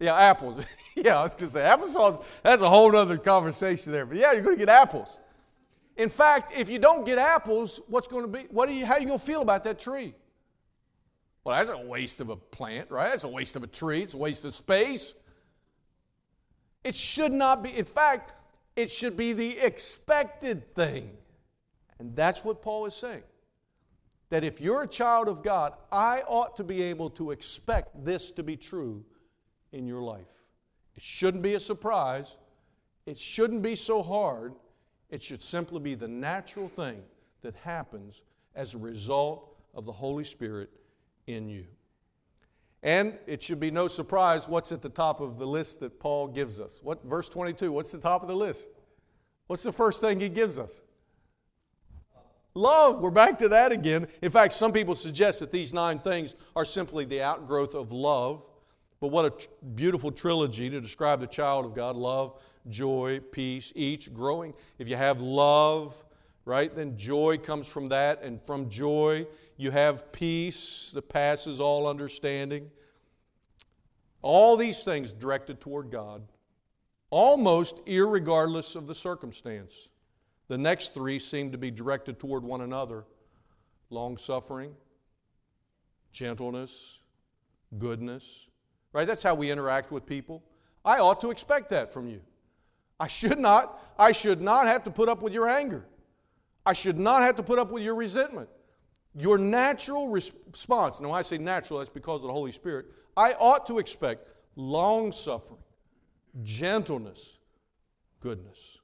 Yeah, 0.00 0.16
apples. 0.16 0.64
yeah, 0.94 1.18
I 1.18 1.22
was 1.22 1.32
going 1.32 1.50
to 1.50 1.58
say 1.58 1.60
applesauce, 1.60 2.24
that's 2.42 2.62
a 2.62 2.68
whole 2.68 2.94
other 2.94 3.18
conversation 3.18 3.92
there. 3.92 4.06
But 4.06 4.16
yeah, 4.16 4.32
you're 4.32 4.42
going 4.42 4.56
to 4.56 4.64
get 4.64 4.68
apples. 4.68 5.18
In 5.96 6.08
fact, 6.08 6.56
if 6.56 6.68
you 6.68 6.78
don't 6.78 7.04
get 7.04 7.18
apples, 7.18 7.80
what's 7.88 8.06
going 8.06 8.22
to 8.22 8.28
be, 8.28 8.46
what 8.50 8.68
are 8.68 8.72
you, 8.72 8.86
how 8.86 8.94
are 8.94 9.00
you 9.00 9.06
going 9.06 9.18
to 9.18 9.24
feel 9.24 9.42
about 9.42 9.64
that 9.64 9.78
tree? 9.78 10.14
Well, 11.42 11.56
that's 11.56 11.70
a 11.70 11.86
waste 11.86 12.20
of 12.20 12.28
a 12.28 12.36
plant, 12.36 12.90
right? 12.90 13.08
That's 13.08 13.24
a 13.24 13.28
waste 13.28 13.56
of 13.56 13.64
a 13.64 13.66
tree. 13.66 14.02
It's 14.02 14.14
a 14.14 14.18
waste 14.18 14.44
of 14.44 14.54
space. 14.54 15.14
It 16.84 16.94
should 16.94 17.32
not 17.32 17.62
be, 17.62 17.76
in 17.76 17.84
fact, 17.84 18.32
it 18.76 18.92
should 18.92 19.16
be 19.16 19.32
the 19.32 19.58
expected 19.58 20.74
thing. 20.74 21.10
And 21.98 22.14
that's 22.14 22.44
what 22.44 22.62
Paul 22.62 22.86
is 22.86 22.94
saying. 22.94 23.24
That 24.30 24.44
if 24.44 24.60
you're 24.60 24.82
a 24.82 24.86
child 24.86 25.26
of 25.26 25.42
God, 25.42 25.72
I 25.90 26.22
ought 26.28 26.56
to 26.58 26.64
be 26.64 26.82
able 26.82 27.10
to 27.10 27.32
expect 27.32 28.04
this 28.04 28.30
to 28.32 28.42
be 28.44 28.56
true 28.56 29.04
in 29.72 29.86
your 29.86 30.00
life. 30.00 30.44
It 30.96 31.02
shouldn't 31.02 31.42
be 31.42 31.54
a 31.54 31.60
surprise. 31.60 32.36
It 33.06 33.18
shouldn't 33.18 33.62
be 33.62 33.74
so 33.74 34.02
hard. 34.02 34.54
It 35.10 35.22
should 35.22 35.42
simply 35.42 35.80
be 35.80 35.94
the 35.94 36.08
natural 36.08 36.68
thing 36.68 37.02
that 37.42 37.54
happens 37.56 38.22
as 38.54 38.74
a 38.74 38.78
result 38.78 39.56
of 39.74 39.86
the 39.86 39.92
Holy 39.92 40.24
Spirit 40.24 40.70
in 41.26 41.48
you. 41.48 41.64
And 42.82 43.18
it 43.26 43.42
should 43.42 43.60
be 43.60 43.70
no 43.70 43.88
surprise 43.88 44.48
what's 44.48 44.72
at 44.72 44.82
the 44.82 44.88
top 44.88 45.20
of 45.20 45.38
the 45.38 45.46
list 45.46 45.80
that 45.80 45.98
Paul 45.98 46.28
gives 46.28 46.60
us. 46.60 46.80
What 46.82 47.04
verse 47.04 47.28
22, 47.28 47.72
what's 47.72 47.90
the 47.90 47.98
top 47.98 48.22
of 48.22 48.28
the 48.28 48.36
list? 48.36 48.70
What's 49.46 49.62
the 49.62 49.72
first 49.72 50.00
thing 50.00 50.20
he 50.20 50.28
gives 50.28 50.58
us? 50.58 50.82
Love. 52.54 53.00
We're 53.00 53.10
back 53.10 53.38
to 53.38 53.48
that 53.50 53.72
again. 53.72 54.08
In 54.22 54.30
fact, 54.30 54.52
some 54.52 54.72
people 54.72 54.94
suggest 54.94 55.40
that 55.40 55.52
these 55.52 55.72
nine 55.72 55.98
things 55.98 56.34
are 56.56 56.64
simply 56.64 57.04
the 57.04 57.22
outgrowth 57.22 57.74
of 57.74 57.92
love. 57.92 58.42
But 59.00 59.08
what 59.08 59.24
a 59.24 59.66
beautiful 59.74 60.10
trilogy 60.10 60.68
to 60.70 60.80
describe 60.80 61.20
the 61.20 61.26
child 61.26 61.64
of 61.64 61.74
God 61.74 61.96
love, 61.96 62.40
joy, 62.68 63.20
peace, 63.30 63.72
each 63.76 64.12
growing. 64.12 64.54
If 64.78 64.88
you 64.88 64.96
have 64.96 65.20
love, 65.20 66.04
right, 66.44 66.74
then 66.74 66.96
joy 66.96 67.38
comes 67.38 67.68
from 67.68 67.88
that. 67.90 68.22
And 68.22 68.42
from 68.42 68.68
joy, 68.68 69.26
you 69.56 69.70
have 69.70 70.10
peace 70.10 70.90
that 70.94 71.08
passes 71.08 71.60
all 71.60 71.86
understanding. 71.86 72.70
All 74.20 74.56
these 74.56 74.82
things 74.82 75.12
directed 75.12 75.60
toward 75.60 75.90
God, 75.92 76.22
almost 77.10 77.84
irregardless 77.86 78.74
of 78.74 78.88
the 78.88 78.94
circumstance. 78.94 79.88
The 80.48 80.58
next 80.58 80.92
three 80.92 81.20
seem 81.20 81.52
to 81.52 81.58
be 81.58 81.70
directed 81.70 82.18
toward 82.18 82.42
one 82.42 82.62
another 82.62 83.04
long 83.90 84.16
suffering, 84.16 84.74
gentleness, 86.12 87.00
goodness. 87.78 88.47
Right? 88.98 89.06
That's 89.06 89.22
how 89.22 89.36
we 89.36 89.52
interact 89.52 89.92
with 89.92 90.06
people. 90.06 90.42
I 90.84 90.98
ought 90.98 91.20
to 91.20 91.30
expect 91.30 91.70
that 91.70 91.92
from 91.92 92.08
you. 92.08 92.20
I 92.98 93.06
should 93.06 93.38
not, 93.38 93.80
I 93.96 94.10
should 94.10 94.40
not 94.40 94.66
have 94.66 94.82
to 94.82 94.90
put 94.90 95.08
up 95.08 95.22
with 95.22 95.32
your 95.32 95.48
anger. 95.48 95.84
I 96.66 96.72
should 96.72 96.98
not 96.98 97.22
have 97.22 97.36
to 97.36 97.44
put 97.44 97.60
up 97.60 97.70
with 97.70 97.84
your 97.84 97.94
resentment. 97.94 98.48
Your 99.14 99.38
natural 99.38 100.08
response, 100.08 101.00
now 101.00 101.12
I 101.12 101.22
say 101.22 101.38
natural, 101.38 101.78
that's 101.78 101.88
because 101.88 102.22
of 102.22 102.26
the 102.26 102.32
Holy 102.32 102.50
Spirit. 102.50 102.86
I 103.16 103.34
ought 103.34 103.68
to 103.68 103.78
expect 103.78 104.26
long 104.56 105.12
suffering, 105.12 105.62
gentleness, 106.42 107.38
goodness. 108.18 108.78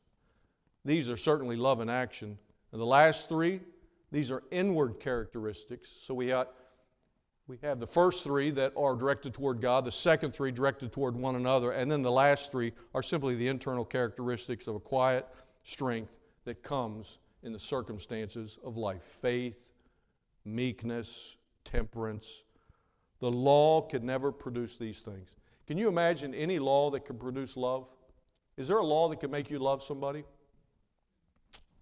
These 0.84 1.10
are 1.10 1.16
certainly 1.16 1.56
love 1.56 1.80
in 1.80 1.90
action. 1.90 2.38
And 2.70 2.80
the 2.80 2.86
last 2.86 3.28
three, 3.28 3.62
these 4.12 4.30
are 4.30 4.44
inward 4.52 5.00
characteristics. 5.00 5.88
So 5.88 6.14
we 6.14 6.28
have, 6.28 6.46
we 7.46 7.58
have 7.62 7.78
the 7.78 7.86
first 7.86 8.24
three 8.24 8.50
that 8.50 8.72
are 8.76 8.96
directed 8.96 9.34
toward 9.34 9.60
God, 9.60 9.84
the 9.84 9.92
second 9.92 10.32
three 10.32 10.50
directed 10.50 10.92
toward 10.92 11.14
one 11.14 11.36
another, 11.36 11.72
and 11.72 11.90
then 11.90 12.00
the 12.00 12.10
last 12.10 12.50
three 12.50 12.72
are 12.94 13.02
simply 13.02 13.34
the 13.34 13.48
internal 13.48 13.84
characteristics 13.84 14.66
of 14.66 14.76
a 14.76 14.80
quiet 14.80 15.26
strength 15.62 16.12
that 16.44 16.62
comes 16.62 17.18
in 17.42 17.52
the 17.52 17.58
circumstances 17.58 18.58
of 18.64 18.78
life 18.78 19.02
faith, 19.02 19.68
meekness, 20.46 21.36
temperance. 21.64 22.44
The 23.20 23.30
law 23.30 23.82
could 23.82 24.02
never 24.02 24.32
produce 24.32 24.76
these 24.76 25.00
things. 25.00 25.36
Can 25.66 25.76
you 25.76 25.88
imagine 25.88 26.34
any 26.34 26.58
law 26.58 26.90
that 26.90 27.04
could 27.04 27.20
produce 27.20 27.56
love? 27.56 27.90
Is 28.56 28.68
there 28.68 28.78
a 28.78 28.84
law 28.84 29.08
that 29.08 29.20
can 29.20 29.30
make 29.30 29.50
you 29.50 29.58
love 29.58 29.82
somebody? 29.82 30.24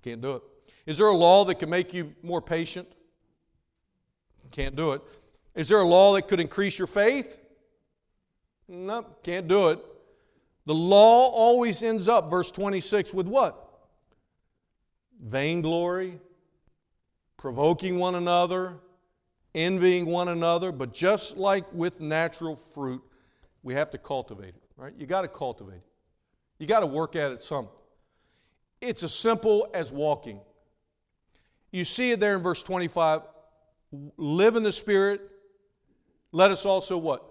Can't 0.02 0.20
do 0.20 0.32
it. 0.32 0.42
Is 0.86 0.98
there 0.98 1.06
a 1.06 1.16
law 1.16 1.44
that 1.44 1.56
can 1.56 1.70
make 1.70 1.94
you 1.94 2.14
more 2.22 2.42
patient? 2.42 2.88
Can't 4.50 4.76
do 4.76 4.92
it. 4.92 5.02
Is 5.54 5.68
there 5.68 5.78
a 5.78 5.86
law 5.86 6.14
that 6.14 6.28
could 6.28 6.40
increase 6.40 6.78
your 6.78 6.86
faith? 6.86 7.38
No, 8.68 9.00
nope, 9.00 9.22
can't 9.22 9.48
do 9.48 9.68
it. 9.68 9.78
The 10.66 10.74
law 10.74 11.28
always 11.28 11.82
ends 11.82 12.08
up, 12.08 12.30
verse 12.30 12.50
26, 12.50 13.12
with 13.12 13.26
what? 13.26 13.68
Vainglory, 15.20 16.18
provoking 17.36 17.98
one 17.98 18.14
another, 18.14 18.78
envying 19.54 20.06
one 20.06 20.28
another, 20.28 20.72
but 20.72 20.92
just 20.92 21.36
like 21.36 21.64
with 21.72 22.00
natural 22.00 22.56
fruit, 22.56 23.02
we 23.62 23.74
have 23.74 23.90
to 23.90 23.98
cultivate 23.98 24.54
it, 24.54 24.62
right? 24.76 24.94
You 24.96 25.06
got 25.06 25.22
to 25.22 25.28
cultivate 25.28 25.76
it. 25.76 25.84
You 26.58 26.66
got 26.66 26.80
to 26.80 26.86
work 26.86 27.16
at 27.16 27.32
it 27.32 27.42
some. 27.42 27.68
It's 28.80 29.02
as 29.02 29.12
simple 29.12 29.68
as 29.74 29.92
walking. 29.92 30.40
You 31.72 31.84
see 31.84 32.12
it 32.12 32.20
there 32.20 32.36
in 32.36 32.42
verse 32.42 32.62
25. 32.62 33.22
Live 34.16 34.56
in 34.56 34.62
the 34.62 34.72
Spirit. 34.72 35.31
Let 36.32 36.50
us 36.50 36.66
also 36.66 36.96
what? 36.96 37.30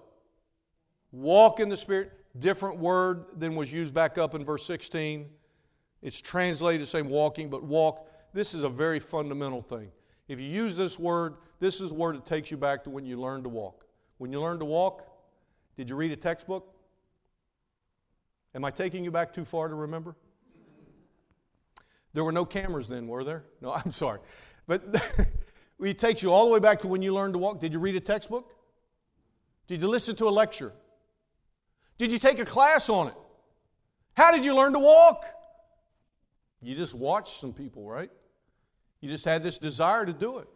Walk 1.12 1.60
in 1.60 1.70
the 1.70 1.78
Spirit. 1.78 2.14
Different 2.40 2.78
word 2.78 3.26
than 3.38 3.56
was 3.56 3.74
used 3.74 3.94
back 3.94 4.18
up 4.18 4.36
in 4.36 4.46
verse 4.46 4.66
16. 4.66 5.28
It's 6.02 6.22
translated 6.22 6.82
the 6.82 6.90
same 6.90 7.10
walking, 7.10 7.50
but 7.50 7.64
walk. 7.64 8.08
This 8.34 8.54
is 8.54 8.64
a 8.64 8.70
very 8.70 9.00
fundamental 9.00 9.62
thing. 9.62 9.92
If 10.30 10.40
you 10.40 10.48
use 10.48 10.78
this 10.78 10.98
word, 10.98 11.36
this 11.60 11.82
is 11.82 11.90
the 11.90 11.96
word 11.96 12.16
that 12.16 12.26
takes 12.26 12.50
you 12.50 12.56
back 12.56 12.84
to 12.86 12.90
when 12.90 13.06
you 13.06 13.20
learned 13.20 13.44
to 13.44 13.50
walk. 13.50 13.86
When 14.18 14.32
you 14.32 14.40
learned 14.40 14.62
to 14.62 14.66
walk, 14.66 15.06
did 15.76 15.90
you 15.90 15.96
read 15.96 16.12
a 16.12 16.16
textbook? 16.16 16.74
Am 18.56 18.64
I 18.64 18.72
taking 18.72 19.04
you 19.04 19.12
back 19.12 19.34
too 19.34 19.44
far 19.44 19.68
to 19.68 19.76
remember? 19.76 20.16
There 22.14 22.24
were 22.24 22.32
no 22.32 22.46
cameras 22.46 22.88
then, 22.88 23.08
were 23.08 23.24
there? 23.24 23.44
No, 23.62 23.74
I'm 23.86 23.92
sorry. 23.92 24.20
But 24.68 24.84
it 25.82 26.00
takes 26.00 26.24
you 26.24 26.32
all 26.32 26.46
the 26.46 26.52
way 26.54 26.60
back 26.60 26.80
to 26.80 26.88
when 26.88 27.02
you 27.02 27.14
learned 27.14 27.34
to 27.34 27.40
walk. 27.40 27.60
Did 27.60 27.74
you 27.74 27.80
read 27.80 27.96
a 27.96 28.00
textbook? 28.00 28.54
Did 29.72 29.82
you 29.82 29.88
listen 29.88 30.18
to 30.18 30.28
a 30.28 30.30
lecture? 30.30 30.74
Did 31.98 32.12
you 32.12 32.20
take 32.20 32.40
a 32.40 32.44
class 32.44 32.90
on 32.90 33.08
it? 33.08 33.14
How 34.16 34.34
did 34.34 34.44
you 34.44 34.54
learn 34.54 34.74
to 34.74 34.80
walk? 34.80 35.24
You 36.62 36.76
just 36.76 36.94
watched 36.94 37.40
some 37.40 37.54
people, 37.54 37.90
right? 37.90 38.12
You 39.00 39.10
just 39.10 39.24
had 39.24 39.44
this 39.44 39.58
desire 39.58 40.06
to 40.06 40.12
do 40.12 40.40
it. 40.40 40.50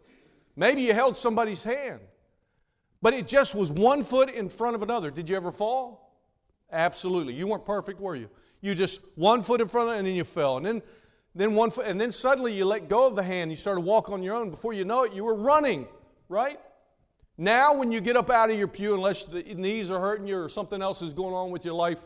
Maybe 0.54 0.82
you 0.82 0.92
held 0.92 1.16
somebody's 1.16 1.64
hand, 1.64 2.00
but 3.00 3.14
it 3.14 3.26
just 3.26 3.54
was 3.54 3.72
one 3.72 4.02
foot 4.02 4.28
in 4.28 4.50
front 4.50 4.76
of 4.76 4.82
another. 4.82 5.10
Did 5.10 5.30
you 5.30 5.36
ever 5.36 5.50
fall? 5.50 6.20
Absolutely. 6.70 7.32
You 7.32 7.46
weren't 7.46 7.64
perfect, 7.64 7.98
were 7.98 8.16
you? 8.16 8.28
You 8.60 8.74
just 8.74 9.00
one 9.14 9.42
foot 9.42 9.62
in 9.62 9.68
front 9.68 9.88
of 9.88 9.96
and 9.96 10.06
then 10.06 10.14
you 10.14 10.24
fell. 10.24 10.58
And 10.58 10.66
then 10.66 10.82
then 11.34 11.54
one 11.54 11.70
foot, 11.70 11.86
and 11.86 11.98
then 11.98 12.12
suddenly 12.12 12.52
you 12.52 12.66
let 12.66 12.90
go 12.90 13.06
of 13.06 13.16
the 13.16 13.22
hand, 13.22 13.50
you 13.50 13.56
started 13.56 13.80
to 13.80 13.86
walk 13.86 14.10
on 14.10 14.22
your 14.22 14.36
own. 14.36 14.50
Before 14.50 14.74
you 14.74 14.84
know 14.84 15.04
it, 15.04 15.14
you 15.14 15.24
were 15.24 15.34
running, 15.34 15.88
right? 16.28 16.60
Now, 17.38 17.74
when 17.74 17.92
you 17.92 18.00
get 18.00 18.16
up 18.16 18.30
out 18.30 18.50
of 18.50 18.58
your 18.58 18.68
pew, 18.68 18.94
unless 18.94 19.24
the 19.24 19.42
knees 19.42 19.90
are 19.90 20.00
hurting 20.00 20.26
you 20.26 20.38
or 20.38 20.48
something 20.48 20.80
else 20.80 21.02
is 21.02 21.12
going 21.12 21.34
on 21.34 21.50
with 21.50 21.64
your 21.64 21.74
life, 21.74 22.04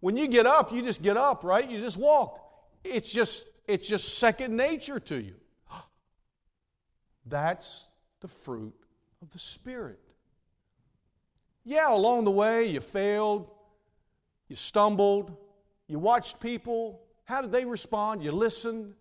when 0.00 0.16
you 0.16 0.28
get 0.28 0.46
up, 0.46 0.72
you 0.72 0.82
just 0.82 1.02
get 1.02 1.16
up, 1.16 1.44
right? 1.44 1.68
You 1.68 1.78
just 1.78 1.96
walk. 1.96 2.40
It's 2.82 3.12
just, 3.12 3.46
it's 3.66 3.86
just 3.88 4.18
second 4.18 4.56
nature 4.56 5.00
to 5.00 5.20
you. 5.20 5.34
That's 7.26 7.86
the 8.20 8.28
fruit 8.28 8.74
of 9.20 9.30
the 9.32 9.38
Spirit. 9.38 10.00
Yeah, 11.64 11.92
along 11.92 12.24
the 12.24 12.30
way, 12.30 12.66
you 12.66 12.80
failed, 12.80 13.50
you 14.48 14.56
stumbled, 14.56 15.36
you 15.88 15.98
watched 15.98 16.40
people. 16.40 17.02
How 17.24 17.42
did 17.42 17.52
they 17.52 17.64
respond? 17.64 18.22
You 18.22 18.32
listened. 18.32 18.94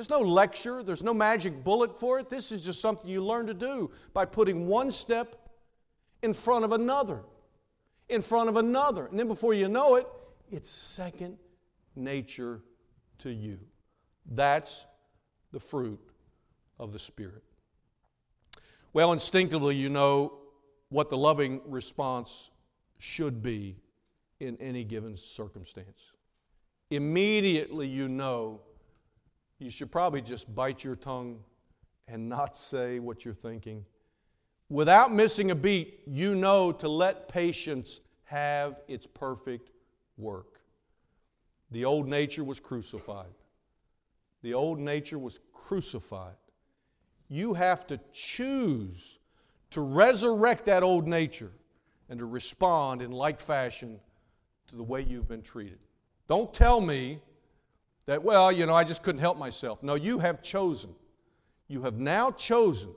There's 0.00 0.08
no 0.08 0.20
lecture, 0.20 0.82
there's 0.82 1.02
no 1.02 1.12
magic 1.12 1.62
bullet 1.62 1.94
for 1.94 2.18
it. 2.18 2.30
This 2.30 2.52
is 2.52 2.64
just 2.64 2.80
something 2.80 3.06
you 3.06 3.22
learn 3.22 3.46
to 3.48 3.52
do 3.52 3.90
by 4.14 4.24
putting 4.24 4.66
one 4.66 4.90
step 4.90 5.50
in 6.22 6.32
front 6.32 6.64
of 6.64 6.72
another, 6.72 7.20
in 8.08 8.22
front 8.22 8.48
of 8.48 8.56
another. 8.56 9.04
And 9.08 9.18
then 9.18 9.28
before 9.28 9.52
you 9.52 9.68
know 9.68 9.96
it, 9.96 10.06
it's 10.50 10.70
second 10.70 11.36
nature 11.96 12.62
to 13.18 13.28
you. 13.28 13.58
That's 14.24 14.86
the 15.52 15.60
fruit 15.60 16.00
of 16.78 16.94
the 16.94 16.98
Spirit. 16.98 17.42
Well, 18.94 19.12
instinctively, 19.12 19.76
you 19.76 19.90
know 19.90 20.38
what 20.88 21.10
the 21.10 21.18
loving 21.18 21.60
response 21.66 22.50
should 22.96 23.42
be 23.42 23.76
in 24.38 24.56
any 24.62 24.82
given 24.82 25.18
circumstance. 25.18 26.12
Immediately, 26.88 27.86
you 27.86 28.08
know 28.08 28.62
you 29.60 29.70
should 29.70 29.92
probably 29.92 30.22
just 30.22 30.52
bite 30.54 30.82
your 30.82 30.96
tongue 30.96 31.38
and 32.08 32.28
not 32.28 32.56
say 32.56 32.98
what 32.98 33.24
you're 33.24 33.34
thinking. 33.34 33.84
Without 34.70 35.12
missing 35.12 35.50
a 35.50 35.54
beat, 35.54 36.00
you 36.06 36.34
know 36.34 36.72
to 36.72 36.88
let 36.88 37.28
patience 37.28 38.00
have 38.24 38.80
its 38.88 39.06
perfect 39.06 39.70
work. 40.16 40.60
The 41.70 41.84
old 41.84 42.08
nature 42.08 42.42
was 42.42 42.58
crucified. 42.58 43.34
The 44.42 44.54
old 44.54 44.78
nature 44.78 45.18
was 45.18 45.40
crucified. 45.52 46.36
You 47.28 47.52
have 47.54 47.86
to 47.88 48.00
choose 48.12 49.18
to 49.70 49.82
resurrect 49.82 50.64
that 50.66 50.82
old 50.82 51.06
nature 51.06 51.52
and 52.08 52.18
to 52.18 52.24
respond 52.24 53.02
in 53.02 53.12
like 53.12 53.38
fashion 53.38 54.00
to 54.68 54.76
the 54.76 54.82
way 54.82 55.02
you've 55.02 55.28
been 55.28 55.42
treated. 55.42 55.78
Don't 56.28 56.52
tell 56.52 56.80
me 56.80 57.20
that, 58.10 58.24
well, 58.24 58.50
you 58.50 58.66
know, 58.66 58.74
I 58.74 58.82
just 58.82 59.04
couldn't 59.04 59.20
help 59.20 59.38
myself. 59.38 59.84
No, 59.84 59.94
you 59.94 60.18
have 60.18 60.42
chosen. 60.42 60.90
You 61.68 61.80
have 61.82 62.00
now 62.00 62.32
chosen 62.32 62.90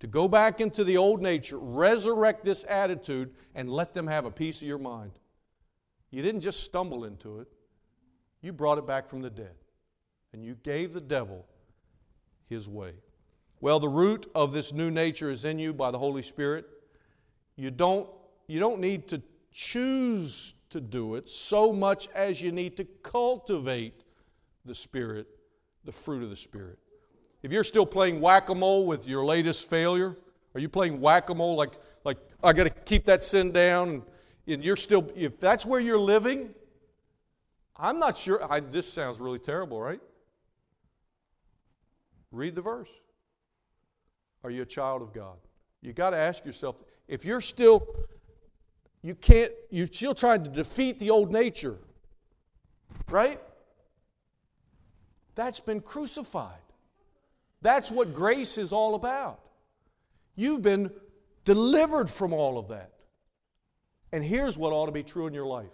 to 0.00 0.06
go 0.06 0.26
back 0.26 0.62
into 0.62 0.84
the 0.84 0.96
old 0.96 1.20
nature, 1.20 1.58
resurrect 1.58 2.46
this 2.46 2.64
attitude, 2.66 3.30
and 3.54 3.68
let 3.68 3.92
them 3.92 4.06
have 4.06 4.24
a 4.24 4.30
piece 4.30 4.62
of 4.62 4.66
your 4.66 4.78
mind. 4.78 5.12
You 6.10 6.22
didn't 6.22 6.40
just 6.40 6.64
stumble 6.64 7.04
into 7.04 7.40
it, 7.40 7.48
you 8.40 8.54
brought 8.54 8.78
it 8.78 8.86
back 8.86 9.06
from 9.06 9.20
the 9.20 9.28
dead. 9.28 9.54
And 10.32 10.42
you 10.42 10.54
gave 10.62 10.94
the 10.94 11.02
devil 11.02 11.44
his 12.48 12.70
way. 12.70 12.92
Well, 13.60 13.78
the 13.78 13.88
root 13.90 14.30
of 14.34 14.54
this 14.54 14.72
new 14.72 14.90
nature 14.90 15.30
is 15.30 15.44
in 15.44 15.58
you 15.58 15.74
by 15.74 15.90
the 15.90 15.98
Holy 15.98 16.22
Spirit. 16.22 16.64
You 17.56 17.70
don't, 17.70 18.08
you 18.46 18.60
don't 18.60 18.80
need 18.80 19.08
to 19.08 19.20
choose 19.52 20.54
to 20.70 20.80
do 20.80 21.16
it 21.16 21.28
so 21.28 21.70
much 21.70 22.08
as 22.14 22.40
you 22.40 22.50
need 22.50 22.78
to 22.78 22.84
cultivate 23.02 24.04
the 24.68 24.74
Spirit, 24.74 25.26
the 25.84 25.92
fruit 25.92 26.22
of 26.22 26.30
the 26.30 26.36
Spirit. 26.36 26.78
If 27.42 27.52
you're 27.52 27.64
still 27.64 27.86
playing 27.86 28.20
whack 28.20 28.48
a 28.48 28.54
mole 28.54 28.86
with 28.86 29.06
your 29.06 29.24
latest 29.24 29.68
failure, 29.68 30.16
are 30.54 30.60
you 30.60 30.68
playing 30.68 31.00
whack 31.00 31.30
a 31.30 31.34
mole 31.34 31.56
like, 31.56 31.72
like 32.04 32.18
I 32.42 32.52
got 32.52 32.64
to 32.64 32.70
keep 32.70 33.04
that 33.06 33.22
sin 33.22 33.52
down? 33.52 34.02
And, 34.46 34.64
you're 34.64 34.76
still, 34.76 35.10
if 35.14 35.38
that's 35.38 35.66
where 35.66 35.78
you're 35.78 35.98
living, 35.98 36.50
I'm 37.76 37.98
not 37.98 38.16
sure. 38.16 38.40
I, 38.50 38.60
this 38.60 38.90
sounds 38.90 39.20
really 39.20 39.38
terrible, 39.38 39.80
right? 39.80 40.00
Read 42.32 42.54
the 42.54 42.62
verse. 42.62 42.88
Are 44.42 44.50
you 44.50 44.62
a 44.62 44.66
child 44.66 45.02
of 45.02 45.12
God? 45.12 45.36
You 45.82 45.92
got 45.92 46.10
to 46.10 46.16
ask 46.16 46.44
yourself 46.44 46.82
if 47.06 47.24
you're 47.24 47.40
still, 47.40 47.86
you 49.02 49.14
can't, 49.14 49.52
you're 49.70 49.86
still 49.86 50.14
trying 50.14 50.42
to 50.44 50.50
defeat 50.50 50.98
the 50.98 51.10
old 51.10 51.30
nature, 51.30 51.76
right? 53.10 53.40
That's 55.38 55.60
been 55.60 55.80
crucified. 55.80 56.58
That's 57.62 57.92
what 57.92 58.12
grace 58.12 58.58
is 58.58 58.72
all 58.72 58.96
about. 58.96 59.38
You've 60.34 60.62
been 60.62 60.90
delivered 61.44 62.10
from 62.10 62.32
all 62.32 62.58
of 62.58 62.66
that. 62.68 62.90
And 64.10 64.24
here's 64.24 64.58
what 64.58 64.72
ought 64.72 64.86
to 64.86 64.92
be 64.92 65.04
true 65.04 65.28
in 65.28 65.34
your 65.34 65.46
life. 65.46 65.70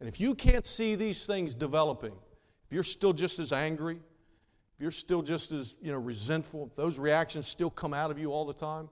And 0.00 0.08
if 0.08 0.18
you 0.18 0.34
can't 0.34 0.66
see 0.66 0.96
these 0.96 1.26
things 1.26 1.54
developing, 1.54 2.10
if 2.66 2.72
you're 2.72 2.82
still 2.82 3.12
just 3.12 3.38
as 3.38 3.52
angry, 3.52 4.00
if 4.74 4.82
you're 4.82 4.90
still 4.90 5.22
just 5.22 5.52
as 5.52 5.76
you 5.80 5.92
know, 5.92 5.98
resentful, 5.98 6.66
if 6.66 6.74
those 6.74 6.98
reactions 6.98 7.46
still 7.46 7.70
come 7.70 7.94
out 7.94 8.10
of 8.10 8.18
you 8.18 8.32
all 8.32 8.44
the 8.44 8.52
time, 8.52 8.88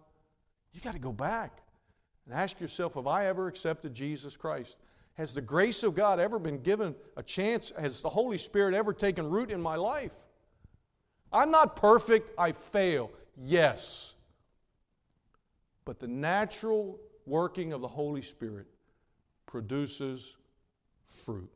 you 0.72 0.80
got 0.80 0.92
to 0.92 1.00
go 1.00 1.12
back 1.12 1.62
and 2.26 2.32
ask 2.32 2.60
yourself 2.60 2.94
Have 2.94 3.08
I 3.08 3.26
ever 3.26 3.48
accepted 3.48 3.92
Jesus 3.92 4.36
Christ? 4.36 4.78
Has 5.18 5.34
the 5.34 5.42
grace 5.42 5.82
of 5.82 5.96
God 5.96 6.20
ever 6.20 6.38
been 6.38 6.62
given 6.62 6.94
a 7.16 7.24
chance? 7.24 7.72
Has 7.76 8.00
the 8.00 8.08
Holy 8.08 8.38
Spirit 8.38 8.72
ever 8.72 8.92
taken 8.92 9.28
root 9.28 9.50
in 9.50 9.60
my 9.60 9.74
life? 9.74 10.14
I'm 11.32 11.50
not 11.50 11.74
perfect, 11.74 12.30
I 12.38 12.52
fail. 12.52 13.10
Yes. 13.36 14.14
But 15.84 15.98
the 15.98 16.06
natural 16.06 17.00
working 17.26 17.72
of 17.72 17.80
the 17.80 17.88
Holy 17.88 18.22
Spirit 18.22 18.68
produces 19.46 20.36
fruit. 21.24 21.50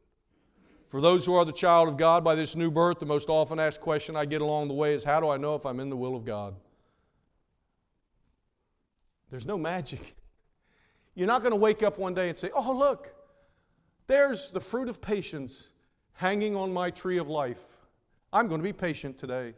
For 0.88 1.00
those 1.00 1.24
who 1.24 1.34
are 1.34 1.44
the 1.44 1.52
child 1.52 1.88
of 1.88 1.96
God 1.96 2.24
by 2.24 2.34
this 2.34 2.56
new 2.56 2.70
birth, 2.70 2.98
the 2.98 3.06
most 3.06 3.28
often 3.28 3.60
asked 3.60 3.80
question 3.80 4.16
I 4.16 4.24
get 4.24 4.42
along 4.42 4.68
the 4.68 4.74
way 4.74 4.92
is 4.92 5.04
how 5.04 5.20
do 5.20 5.28
I 5.28 5.36
know 5.36 5.54
if 5.54 5.64
I'm 5.64 5.78
in 5.78 5.88
the 5.88 5.96
will 5.96 6.16
of 6.16 6.24
God? 6.24 6.56
There's 9.30 9.46
no 9.46 9.56
magic. 9.56 10.16
You're 11.14 11.28
not 11.28 11.42
going 11.42 11.52
to 11.52 11.58
wake 11.58 11.84
up 11.84 11.96
one 11.96 12.12
day 12.12 12.28
and 12.28 12.36
say, 12.36 12.50
oh, 12.54 12.76
look, 12.76 13.14
there's 14.12 14.50
the 14.50 14.60
fruit 14.60 14.90
of 14.90 15.00
patience 15.00 15.70
hanging 16.12 16.54
on 16.54 16.70
my 16.70 16.90
tree 16.90 17.16
of 17.16 17.30
life. 17.30 17.64
I'm 18.30 18.46
going 18.46 18.60
to 18.60 18.62
be 18.62 18.74
patient 18.74 19.18
today. 19.18 19.54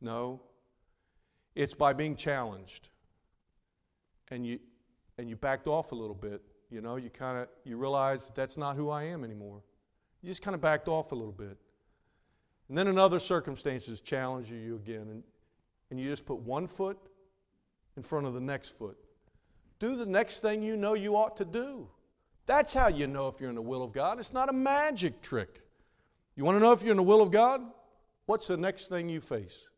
No. 0.00 0.42
It's 1.54 1.72
by 1.74 1.92
being 1.92 2.16
challenged. 2.16 2.88
And 4.32 4.44
you 4.44 4.58
and 5.18 5.30
you 5.30 5.36
backed 5.36 5.68
off 5.68 5.92
a 5.92 5.94
little 5.94 6.16
bit, 6.16 6.42
you 6.68 6.80
know, 6.80 6.96
you 6.96 7.10
kind 7.10 7.38
of 7.38 7.46
you 7.64 7.76
realize 7.76 8.26
that 8.26 8.34
that's 8.34 8.56
not 8.56 8.74
who 8.74 8.90
I 8.90 9.04
am 9.04 9.22
anymore. 9.22 9.62
You 10.20 10.28
just 10.28 10.42
kind 10.42 10.56
of 10.56 10.60
backed 10.60 10.88
off 10.88 11.12
a 11.12 11.14
little 11.14 11.30
bit. 11.32 11.56
And 12.68 12.76
then 12.76 12.88
in 12.88 12.98
other 12.98 13.20
circumstances 13.20 14.00
challenge 14.00 14.50
you 14.50 14.74
again 14.84 15.06
and, 15.10 15.22
and 15.92 16.00
you 16.00 16.08
just 16.08 16.26
put 16.26 16.40
one 16.40 16.66
foot 16.66 16.98
in 17.96 18.02
front 18.02 18.26
of 18.26 18.34
the 18.34 18.40
next 18.40 18.76
foot. 18.76 18.98
Do 19.78 19.94
the 19.94 20.06
next 20.06 20.40
thing 20.40 20.60
you 20.60 20.76
know 20.76 20.94
you 20.94 21.14
ought 21.16 21.36
to 21.36 21.44
do. 21.44 21.88
That's 22.46 22.72
how 22.72 22.88
you 22.88 23.06
know 23.06 23.28
if 23.28 23.40
you're 23.40 23.50
in 23.50 23.56
the 23.56 23.62
will 23.62 23.82
of 23.82 23.92
God. 23.92 24.18
It's 24.18 24.32
not 24.32 24.48
a 24.48 24.52
magic 24.52 25.20
trick. 25.20 25.62
You 26.36 26.44
want 26.44 26.56
to 26.56 26.60
know 26.60 26.72
if 26.72 26.82
you're 26.82 26.92
in 26.92 26.96
the 26.96 27.02
will 27.02 27.22
of 27.22 27.30
God? 27.30 27.60
What's 28.26 28.46
the 28.46 28.56
next 28.56 28.88
thing 28.88 29.08
you 29.08 29.20
face? 29.20 29.68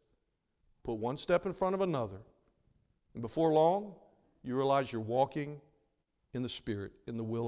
Put 0.84 0.94
one 0.94 1.16
step 1.16 1.46
in 1.46 1.52
front 1.52 1.74
of 1.74 1.80
another. 1.80 2.18
And 3.14 3.22
before 3.22 3.52
long, 3.52 3.94
you 4.42 4.56
realize 4.56 4.92
you're 4.92 5.00
walking 5.00 5.60
in 6.34 6.42
the 6.42 6.48
Spirit, 6.48 6.92
in 7.06 7.16
the 7.16 7.22
will 7.22 7.46